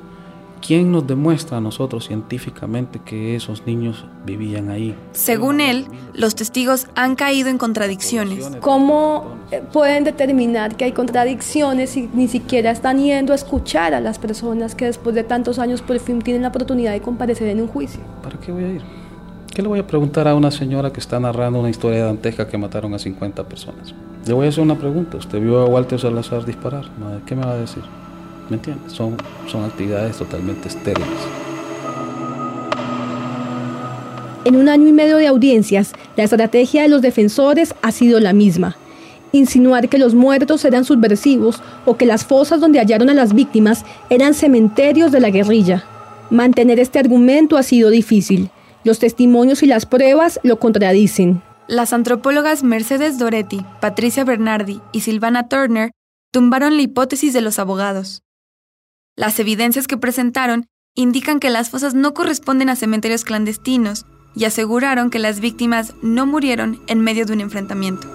¿Quién 0.60 0.90
nos 0.90 1.06
demuestra 1.06 1.58
a 1.58 1.60
nosotros 1.60 2.06
científicamente 2.06 3.00
que 3.04 3.36
esos 3.36 3.66
niños 3.66 4.04
vivían 4.24 4.70
ahí? 4.70 4.94
Según 5.12 5.60
él, 5.60 5.86
los 6.14 6.34
testigos 6.34 6.88
han 6.94 7.14
caído 7.14 7.48
en 7.48 7.58
contradicciones. 7.58 8.50
¿Cómo 8.60 9.36
eh, 9.50 9.62
pueden 9.72 10.04
determinar 10.04 10.76
que 10.76 10.84
hay 10.84 10.92
contradicciones 10.92 11.90
si 11.90 12.08
ni 12.14 12.26
siquiera 12.26 12.70
están 12.70 12.98
yendo 12.98 13.32
a 13.32 13.36
escuchar 13.36 13.94
a 13.94 14.00
las 14.00 14.18
personas 14.18 14.74
que 14.74 14.86
después 14.86 15.14
de 15.14 15.24
tantos 15.24 15.58
años 15.58 15.82
por 15.82 15.98
fin 16.00 16.20
tienen 16.20 16.42
la 16.42 16.48
oportunidad 16.48 16.92
de 16.92 17.00
comparecer 17.00 17.48
en 17.48 17.60
un 17.60 17.68
juicio? 17.68 18.00
¿Para 18.22 18.38
qué 18.38 18.50
voy 18.50 18.64
a 18.64 18.68
ir? 18.68 18.82
¿Qué 19.54 19.62
le 19.62 19.68
voy 19.68 19.78
a 19.78 19.86
preguntar 19.86 20.28
a 20.28 20.34
una 20.34 20.50
señora 20.50 20.92
que 20.92 21.00
está 21.00 21.18
narrando 21.18 21.60
una 21.60 21.70
historia 21.70 22.04
dantesca 22.04 22.46
que 22.46 22.58
mataron 22.58 22.92
a 22.92 22.98
50 22.98 23.44
personas? 23.44 23.94
Le 24.26 24.34
voy 24.34 24.46
a 24.46 24.48
hacer 24.48 24.62
una 24.62 24.76
pregunta. 24.76 25.16
¿Usted 25.16 25.40
vio 25.40 25.60
a 25.60 25.66
Walter 25.66 25.98
Salazar 25.98 26.44
disparar? 26.44 26.84
¿Qué 27.24 27.34
me 27.34 27.42
va 27.42 27.52
a 27.52 27.56
decir? 27.56 27.82
¿Me 28.48 28.56
entiendes? 28.56 28.92
Son, 28.92 29.16
son 29.46 29.64
actividades 29.64 30.16
totalmente 30.16 30.68
estériles. 30.68 31.08
En 34.44 34.54
un 34.54 34.68
año 34.68 34.86
y 34.86 34.92
medio 34.92 35.16
de 35.16 35.26
audiencias, 35.26 35.92
la 36.14 36.22
estrategia 36.22 36.82
de 36.82 36.88
los 36.88 37.02
defensores 37.02 37.74
ha 37.82 37.90
sido 37.90 38.20
la 38.20 38.32
misma. 38.32 38.76
Insinuar 39.32 39.88
que 39.88 39.98
los 39.98 40.14
muertos 40.14 40.64
eran 40.64 40.84
subversivos 40.84 41.60
o 41.84 41.96
que 41.96 42.06
las 42.06 42.24
fosas 42.24 42.60
donde 42.60 42.78
hallaron 42.78 43.10
a 43.10 43.14
las 43.14 43.34
víctimas 43.34 43.84
eran 44.08 44.34
cementerios 44.34 45.10
de 45.10 45.18
la 45.18 45.30
guerrilla. 45.30 45.84
Mantener 46.30 46.78
este 46.78 47.00
argumento 47.00 47.56
ha 47.56 47.64
sido 47.64 47.90
difícil. 47.90 48.50
Los 48.84 49.00
testimonios 49.00 49.64
y 49.64 49.66
las 49.66 49.84
pruebas 49.84 50.38
lo 50.44 50.60
contradicen. 50.60 51.42
Las 51.66 51.92
antropólogas 51.92 52.62
Mercedes 52.62 53.18
Doretti, 53.18 53.64
Patricia 53.80 54.22
Bernardi 54.22 54.80
y 54.92 55.00
Silvana 55.00 55.48
Turner 55.48 55.90
tumbaron 56.30 56.76
la 56.76 56.82
hipótesis 56.82 57.32
de 57.32 57.40
los 57.40 57.58
abogados. 57.58 58.22
Las 59.18 59.40
evidencias 59.40 59.86
que 59.86 59.96
presentaron 59.96 60.66
indican 60.94 61.40
que 61.40 61.48
las 61.48 61.70
fosas 61.70 61.94
no 61.94 62.12
corresponden 62.12 62.68
a 62.68 62.76
cementerios 62.76 63.24
clandestinos 63.24 64.04
y 64.34 64.44
aseguraron 64.44 65.08
que 65.08 65.18
las 65.18 65.40
víctimas 65.40 65.94
no 66.02 66.26
murieron 66.26 66.82
en 66.86 67.00
medio 67.00 67.24
de 67.24 67.32
un 67.32 67.40
enfrentamiento. 67.40 68.06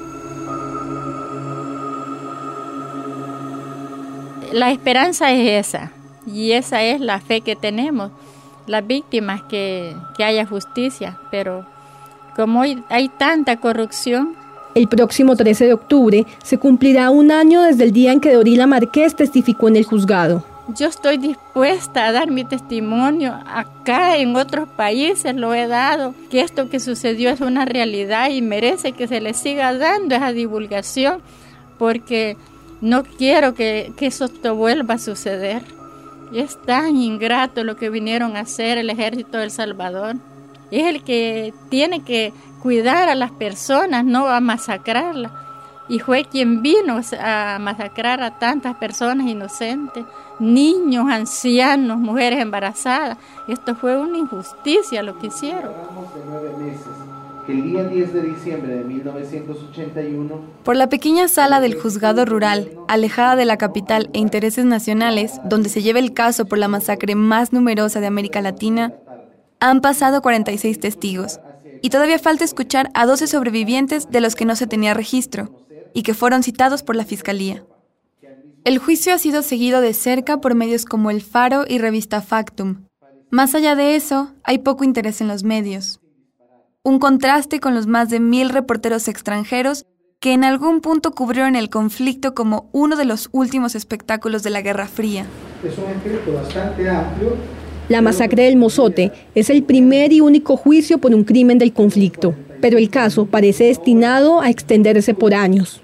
La 4.53 4.69
esperanza 4.69 5.31
es 5.31 5.65
esa 5.67 5.91
y 6.27 6.51
esa 6.51 6.83
es 6.83 7.01
la 7.01 7.19
fe 7.19 7.41
que 7.41 7.55
tenemos, 7.55 8.11
las 8.67 8.85
víctimas, 8.85 9.41
que, 9.49 9.95
que 10.15 10.23
haya 10.23 10.45
justicia, 10.45 11.17
pero 11.31 11.65
como 12.35 12.59
hoy 12.59 12.83
hay 12.89 13.09
tanta 13.09 13.57
corrupción, 13.57 14.35
el 14.75 14.87
próximo 14.87 15.35
13 15.35 15.65
de 15.65 15.73
octubre 15.73 16.27
se 16.43 16.59
cumplirá 16.59 17.09
un 17.09 17.31
año 17.31 17.63
desde 17.63 17.85
el 17.85 17.91
día 17.91 18.11
en 18.11 18.19
que 18.21 18.33
Dorila 18.33 18.67
Márquez 18.67 19.15
testificó 19.15 19.67
en 19.67 19.77
el 19.77 19.83
juzgado. 19.83 20.50
Yo 20.75 20.87
estoy 20.87 21.17
dispuesta 21.17 22.05
a 22.05 22.11
dar 22.11 22.29
mi 22.29 22.43
testimonio 22.43 23.33
acá 23.47 24.17
en 24.17 24.35
otros 24.35 24.69
países, 24.69 25.35
lo 25.35 25.53
he 25.53 25.67
dado, 25.67 26.13
que 26.29 26.41
esto 26.41 26.69
que 26.69 26.79
sucedió 26.79 27.29
es 27.29 27.41
una 27.41 27.65
realidad 27.65 28.29
y 28.29 28.41
merece 28.41 28.91
que 28.91 29.07
se 29.07 29.21
le 29.21 29.33
siga 29.33 29.73
dando 29.73 30.15
esa 30.15 30.31
divulgación, 30.31 31.21
porque 31.79 32.37
no 32.79 33.03
quiero 33.03 33.53
que, 33.53 33.93
eso 33.99 34.29
vuelva 34.55 34.95
a 34.95 34.99
suceder. 34.99 35.63
es 36.33 36.61
tan 36.61 36.95
ingrato 36.95 37.63
lo 37.63 37.75
que 37.75 37.89
vinieron 37.89 38.37
a 38.37 38.41
hacer 38.41 38.77
el 38.77 38.89
ejército 38.89 39.39
del 39.39 39.51
Salvador. 39.51 40.15
Es 40.69 40.85
el 40.85 41.03
que 41.03 41.53
tiene 41.69 42.03
que 42.03 42.33
cuidar 42.61 43.09
a 43.09 43.15
las 43.15 43.31
personas, 43.31 44.05
no 44.05 44.27
a 44.27 44.39
masacrarlas 44.39 45.31
y 45.91 45.99
fue 45.99 46.23
quien 46.23 46.61
vino 46.61 47.01
a 47.19 47.57
masacrar 47.59 48.23
a 48.23 48.39
tantas 48.39 48.77
personas 48.77 49.27
inocentes, 49.27 50.05
niños, 50.39 51.07
ancianos, 51.09 51.97
mujeres 51.97 52.39
embarazadas. 52.39 53.17
Esto 53.49 53.75
fue 53.75 53.99
una 53.99 54.17
injusticia 54.17 55.03
lo 55.03 55.19
que 55.19 55.27
hicieron. 55.27 55.73
El 57.45 57.63
día 57.63 57.83
10 57.83 58.13
de 58.13 58.21
diciembre 58.21 58.73
de 58.73 58.83
1981, 58.85 60.39
por 60.63 60.77
la 60.77 60.87
pequeña 60.87 61.27
sala 61.27 61.59
del 61.59 61.77
juzgado 61.77 62.23
rural, 62.23 62.71
alejada 62.87 63.35
de 63.35 63.43
la 63.43 63.57
capital 63.57 64.09
e 64.13 64.19
intereses 64.19 64.63
nacionales, 64.63 65.41
donde 65.43 65.67
se 65.67 65.81
lleva 65.81 65.99
el 65.99 66.13
caso 66.13 66.45
por 66.45 66.57
la 66.57 66.69
masacre 66.69 67.15
más 67.15 67.51
numerosa 67.51 67.99
de 67.99 68.07
América 68.07 68.39
Latina, 68.39 68.93
han 69.59 69.81
pasado 69.81 70.21
46 70.21 70.79
testigos, 70.79 71.41
y 71.81 71.89
todavía 71.89 72.17
falta 72.17 72.45
escuchar 72.45 72.89
a 72.93 73.05
12 73.05 73.27
sobrevivientes 73.27 74.09
de 74.09 74.21
los 74.21 74.35
que 74.35 74.45
no 74.45 74.55
se 74.55 74.67
tenía 74.67 74.93
registro 74.93 75.60
y 75.93 76.03
que 76.03 76.13
fueron 76.13 76.43
citados 76.43 76.83
por 76.83 76.95
la 76.95 77.05
Fiscalía. 77.05 77.63
El 78.63 78.77
juicio 78.77 79.13
ha 79.13 79.17
sido 79.17 79.41
seguido 79.41 79.81
de 79.81 79.93
cerca 79.93 80.39
por 80.39 80.53
medios 80.53 80.85
como 80.85 81.09
El 81.09 81.21
Faro 81.21 81.65
y 81.67 81.79
Revista 81.79 82.21
Factum. 82.21 82.85
Más 83.31 83.55
allá 83.55 83.75
de 83.75 83.95
eso, 83.95 84.33
hay 84.43 84.59
poco 84.59 84.83
interés 84.83 85.19
en 85.21 85.27
los 85.27 85.43
medios. 85.43 85.99
Un 86.83 86.99
contraste 86.99 87.59
con 87.59 87.73
los 87.73 87.87
más 87.87 88.09
de 88.09 88.19
mil 88.19 88.49
reporteros 88.49 89.07
extranjeros 89.07 89.85
que 90.19 90.33
en 90.33 90.43
algún 90.43 90.81
punto 90.81 91.11
cubrieron 91.11 91.55
el 91.55 91.69
conflicto 91.69 92.35
como 92.35 92.69
uno 92.71 92.95
de 92.95 93.05
los 93.05 93.29
últimos 93.31 93.73
espectáculos 93.73 94.43
de 94.43 94.51
la 94.51 94.61
Guerra 94.61 94.87
Fría. 94.87 95.25
Es 95.63 95.77
un 95.77 95.85
escrito 95.85 96.33
bastante 96.33 96.87
amplio. 96.87 97.35
La 97.89 98.01
masacre 98.01 98.43
del 98.43 98.57
Mozote 98.57 99.11
es 99.33 99.49
el 99.49 99.63
primer 99.63 100.13
y 100.13 100.21
único 100.21 100.55
juicio 100.55 100.99
por 100.99 101.15
un 101.15 101.23
crimen 101.23 101.57
del 101.57 101.73
conflicto 101.73 102.35
pero 102.61 102.77
el 102.77 102.89
caso 102.89 103.25
parece 103.25 103.65
destinado 103.65 104.41
a 104.41 104.49
extenderse 104.49 105.13
por 105.13 105.33
años. 105.33 105.81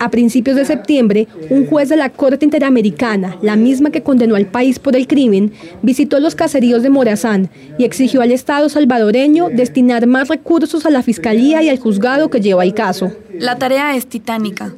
A 0.00 0.10
principios 0.10 0.56
de 0.56 0.64
septiembre, 0.64 1.28
un 1.50 1.66
juez 1.66 1.88
de 1.88 1.96
la 1.96 2.10
Corte 2.10 2.44
Interamericana, 2.44 3.36
la 3.42 3.56
misma 3.56 3.90
que 3.90 4.02
condenó 4.02 4.34
al 4.34 4.46
país 4.46 4.78
por 4.78 4.96
el 4.96 5.06
crimen, 5.06 5.52
visitó 5.82 6.18
los 6.20 6.34
caseríos 6.34 6.82
de 6.82 6.90
Morazán 6.90 7.50
y 7.78 7.84
exigió 7.84 8.22
al 8.22 8.32
Estado 8.32 8.68
salvadoreño 8.68 9.48
destinar 9.50 10.06
más 10.06 10.28
recursos 10.28 10.86
a 10.86 10.90
la 10.90 11.02
Fiscalía 11.02 11.62
y 11.62 11.68
al 11.68 11.78
juzgado 11.78 12.30
que 12.30 12.40
lleva 12.40 12.64
el 12.64 12.74
caso. 12.74 13.12
La 13.38 13.58
tarea 13.58 13.96
es 13.96 14.06
titánica. 14.06 14.74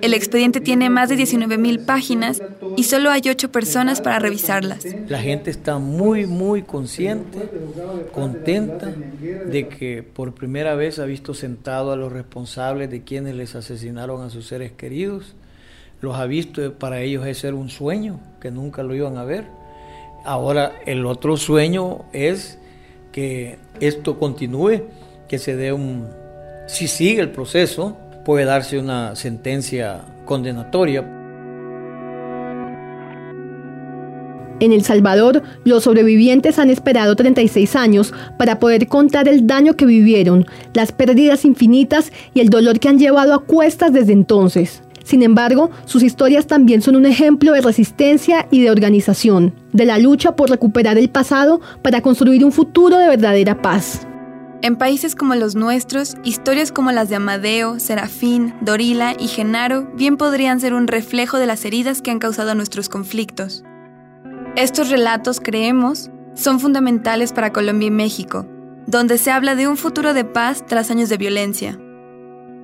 El 0.00 0.14
expediente 0.14 0.60
tiene 0.60 0.90
más 0.90 1.08
de 1.08 1.16
19.000 1.16 1.84
páginas 1.84 2.42
y 2.76 2.84
solo 2.84 3.10
hay 3.10 3.22
ocho 3.30 3.50
personas 3.50 4.00
para 4.00 4.18
revisarlas. 4.18 4.86
La 5.08 5.18
gente 5.20 5.50
está 5.50 5.78
muy, 5.78 6.26
muy 6.26 6.62
consciente, 6.62 7.38
contenta 8.12 8.92
de 9.50 9.68
que 9.68 10.02
por 10.02 10.34
primera 10.34 10.74
vez 10.74 10.75
ha 10.76 11.04
visto 11.04 11.34
sentado 11.34 11.92
a 11.92 11.96
los 11.96 12.12
responsables 12.12 12.90
de 12.90 13.02
quienes 13.02 13.34
les 13.34 13.54
asesinaron 13.54 14.22
a 14.22 14.30
sus 14.30 14.46
seres 14.46 14.72
queridos. 14.72 15.34
Los 16.00 16.16
ha 16.16 16.26
visto, 16.26 16.74
para 16.74 17.00
ellos 17.00 17.26
es 17.26 17.38
ser 17.38 17.54
un 17.54 17.68
sueño, 17.68 18.20
que 18.40 18.50
nunca 18.50 18.82
lo 18.82 18.94
iban 18.94 19.16
a 19.16 19.24
ver. 19.24 19.44
Ahora 20.24 20.72
el 20.86 21.06
otro 21.06 21.36
sueño 21.36 22.04
es 22.12 22.58
que 23.12 23.58
esto 23.80 24.18
continúe, 24.18 24.82
que 25.28 25.38
se 25.38 25.56
dé 25.56 25.72
un, 25.72 26.08
si 26.66 26.88
sigue 26.88 27.20
el 27.20 27.30
proceso, 27.30 27.96
puede 28.24 28.44
darse 28.44 28.78
una 28.78 29.16
sentencia 29.16 30.04
condenatoria. 30.24 31.15
En 34.58 34.72
El 34.72 34.82
Salvador, 34.84 35.42
los 35.64 35.84
sobrevivientes 35.84 36.58
han 36.58 36.70
esperado 36.70 37.14
36 37.14 37.76
años 37.76 38.14
para 38.38 38.58
poder 38.58 38.88
contar 38.88 39.28
el 39.28 39.46
daño 39.46 39.76
que 39.76 39.84
vivieron, 39.84 40.46
las 40.72 40.92
pérdidas 40.92 41.44
infinitas 41.44 42.10
y 42.32 42.40
el 42.40 42.48
dolor 42.48 42.78
que 42.78 42.88
han 42.88 42.98
llevado 42.98 43.34
a 43.34 43.44
cuestas 43.44 43.92
desde 43.92 44.12
entonces. 44.12 44.82
Sin 45.04 45.22
embargo, 45.22 45.70
sus 45.84 46.02
historias 46.02 46.46
también 46.46 46.82
son 46.82 46.96
un 46.96 47.06
ejemplo 47.06 47.52
de 47.52 47.60
resistencia 47.60 48.48
y 48.50 48.62
de 48.62 48.70
organización, 48.70 49.54
de 49.72 49.84
la 49.84 49.98
lucha 49.98 50.34
por 50.34 50.50
recuperar 50.50 50.98
el 50.98 51.10
pasado 51.10 51.60
para 51.82 52.00
construir 52.00 52.44
un 52.44 52.50
futuro 52.50 52.96
de 52.96 53.08
verdadera 53.08 53.60
paz. 53.60 54.06
En 54.62 54.76
países 54.76 55.14
como 55.14 55.34
los 55.34 55.54
nuestros, 55.54 56.16
historias 56.24 56.72
como 56.72 56.90
las 56.90 57.10
de 57.10 57.16
Amadeo, 57.16 57.78
Serafín, 57.78 58.54
Dorila 58.62 59.14
y 59.16 59.28
Genaro 59.28 59.86
bien 59.94 60.16
podrían 60.16 60.60
ser 60.60 60.72
un 60.72 60.88
reflejo 60.88 61.38
de 61.38 61.46
las 61.46 61.64
heridas 61.64 62.00
que 62.00 62.10
han 62.10 62.18
causado 62.18 62.54
nuestros 62.54 62.88
conflictos. 62.88 63.62
Estos 64.56 64.88
relatos, 64.88 65.38
creemos, 65.38 66.10
son 66.32 66.60
fundamentales 66.60 67.34
para 67.34 67.52
Colombia 67.52 67.88
y 67.88 67.90
México, 67.90 68.46
donde 68.86 69.18
se 69.18 69.30
habla 69.30 69.54
de 69.54 69.68
un 69.68 69.76
futuro 69.76 70.14
de 70.14 70.24
paz 70.24 70.64
tras 70.66 70.90
años 70.90 71.10
de 71.10 71.18
violencia. 71.18 71.78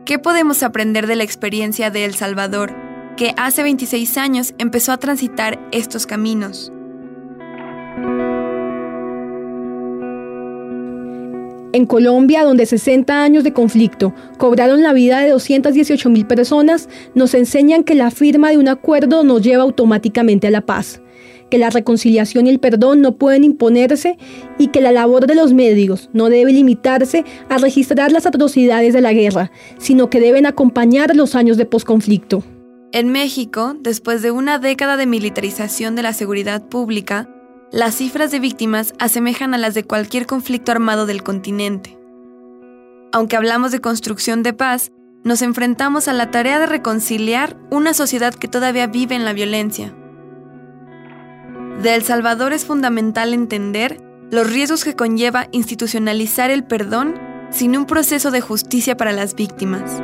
¿Qué 0.06 0.18
podemos 0.18 0.62
aprender 0.62 1.06
de 1.06 1.16
la 1.16 1.24
experiencia 1.24 1.90
de 1.90 2.06
El 2.06 2.14
Salvador, 2.14 2.74
que 3.18 3.34
hace 3.36 3.62
26 3.62 4.16
años 4.16 4.54
empezó 4.56 4.92
a 4.92 4.96
transitar 4.96 5.60
estos 5.70 6.06
caminos? 6.06 6.72
En 11.74 11.84
Colombia, 11.84 12.42
donde 12.44 12.64
60 12.64 13.22
años 13.22 13.44
de 13.44 13.52
conflicto 13.52 14.14
cobraron 14.38 14.82
la 14.82 14.94
vida 14.94 15.20
de 15.20 15.28
218 15.28 16.08
mil 16.08 16.26
personas, 16.26 16.88
nos 17.14 17.34
enseñan 17.34 17.84
que 17.84 17.94
la 17.94 18.10
firma 18.10 18.48
de 18.48 18.56
un 18.56 18.68
acuerdo 18.68 19.24
no 19.24 19.38
lleva 19.38 19.62
automáticamente 19.62 20.46
a 20.46 20.50
la 20.50 20.62
paz, 20.62 21.02
que 21.52 21.58
la 21.58 21.68
reconciliación 21.68 22.46
y 22.46 22.50
el 22.50 22.60
perdón 22.60 23.02
no 23.02 23.16
pueden 23.16 23.44
imponerse 23.44 24.16
y 24.56 24.68
que 24.68 24.80
la 24.80 24.90
labor 24.90 25.26
de 25.26 25.34
los 25.34 25.52
medios 25.52 26.08
no 26.14 26.30
debe 26.30 26.50
limitarse 26.50 27.26
a 27.50 27.58
registrar 27.58 28.10
las 28.10 28.24
atrocidades 28.24 28.94
de 28.94 29.02
la 29.02 29.12
guerra, 29.12 29.52
sino 29.76 30.08
que 30.08 30.18
deben 30.18 30.46
acompañar 30.46 31.14
los 31.14 31.34
años 31.34 31.58
de 31.58 31.66
posconflicto. 31.66 32.42
En 32.90 33.10
México, 33.10 33.76
después 33.78 34.22
de 34.22 34.30
una 34.30 34.58
década 34.58 34.96
de 34.96 35.04
militarización 35.04 35.94
de 35.94 36.02
la 36.04 36.14
seguridad 36.14 36.66
pública, 36.70 37.28
las 37.70 37.96
cifras 37.96 38.30
de 38.30 38.40
víctimas 38.40 38.94
asemejan 38.98 39.52
a 39.52 39.58
las 39.58 39.74
de 39.74 39.84
cualquier 39.84 40.24
conflicto 40.24 40.72
armado 40.72 41.04
del 41.04 41.22
continente. 41.22 41.98
Aunque 43.12 43.36
hablamos 43.36 43.72
de 43.72 43.82
construcción 43.82 44.42
de 44.42 44.54
paz, 44.54 44.90
nos 45.22 45.42
enfrentamos 45.42 46.08
a 46.08 46.14
la 46.14 46.30
tarea 46.30 46.58
de 46.60 46.66
reconciliar 46.66 47.58
una 47.70 47.92
sociedad 47.92 48.32
que 48.32 48.48
todavía 48.48 48.86
vive 48.86 49.14
en 49.16 49.26
la 49.26 49.34
violencia. 49.34 49.94
De 51.80 51.94
El 51.94 52.02
Salvador 52.02 52.52
es 52.52 52.64
fundamental 52.64 53.32
entender 53.34 54.00
los 54.30 54.50
riesgos 54.52 54.84
que 54.84 54.94
conlleva 54.94 55.48
institucionalizar 55.52 56.50
el 56.50 56.64
perdón 56.64 57.14
sin 57.50 57.76
un 57.76 57.86
proceso 57.86 58.30
de 58.30 58.40
justicia 58.40 58.96
para 58.96 59.12
las 59.12 59.34
víctimas. 59.34 60.02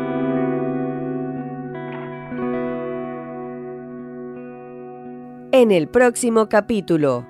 En 5.53 5.73
el 5.73 5.89
próximo 5.89 6.49
capítulo. 6.49 7.27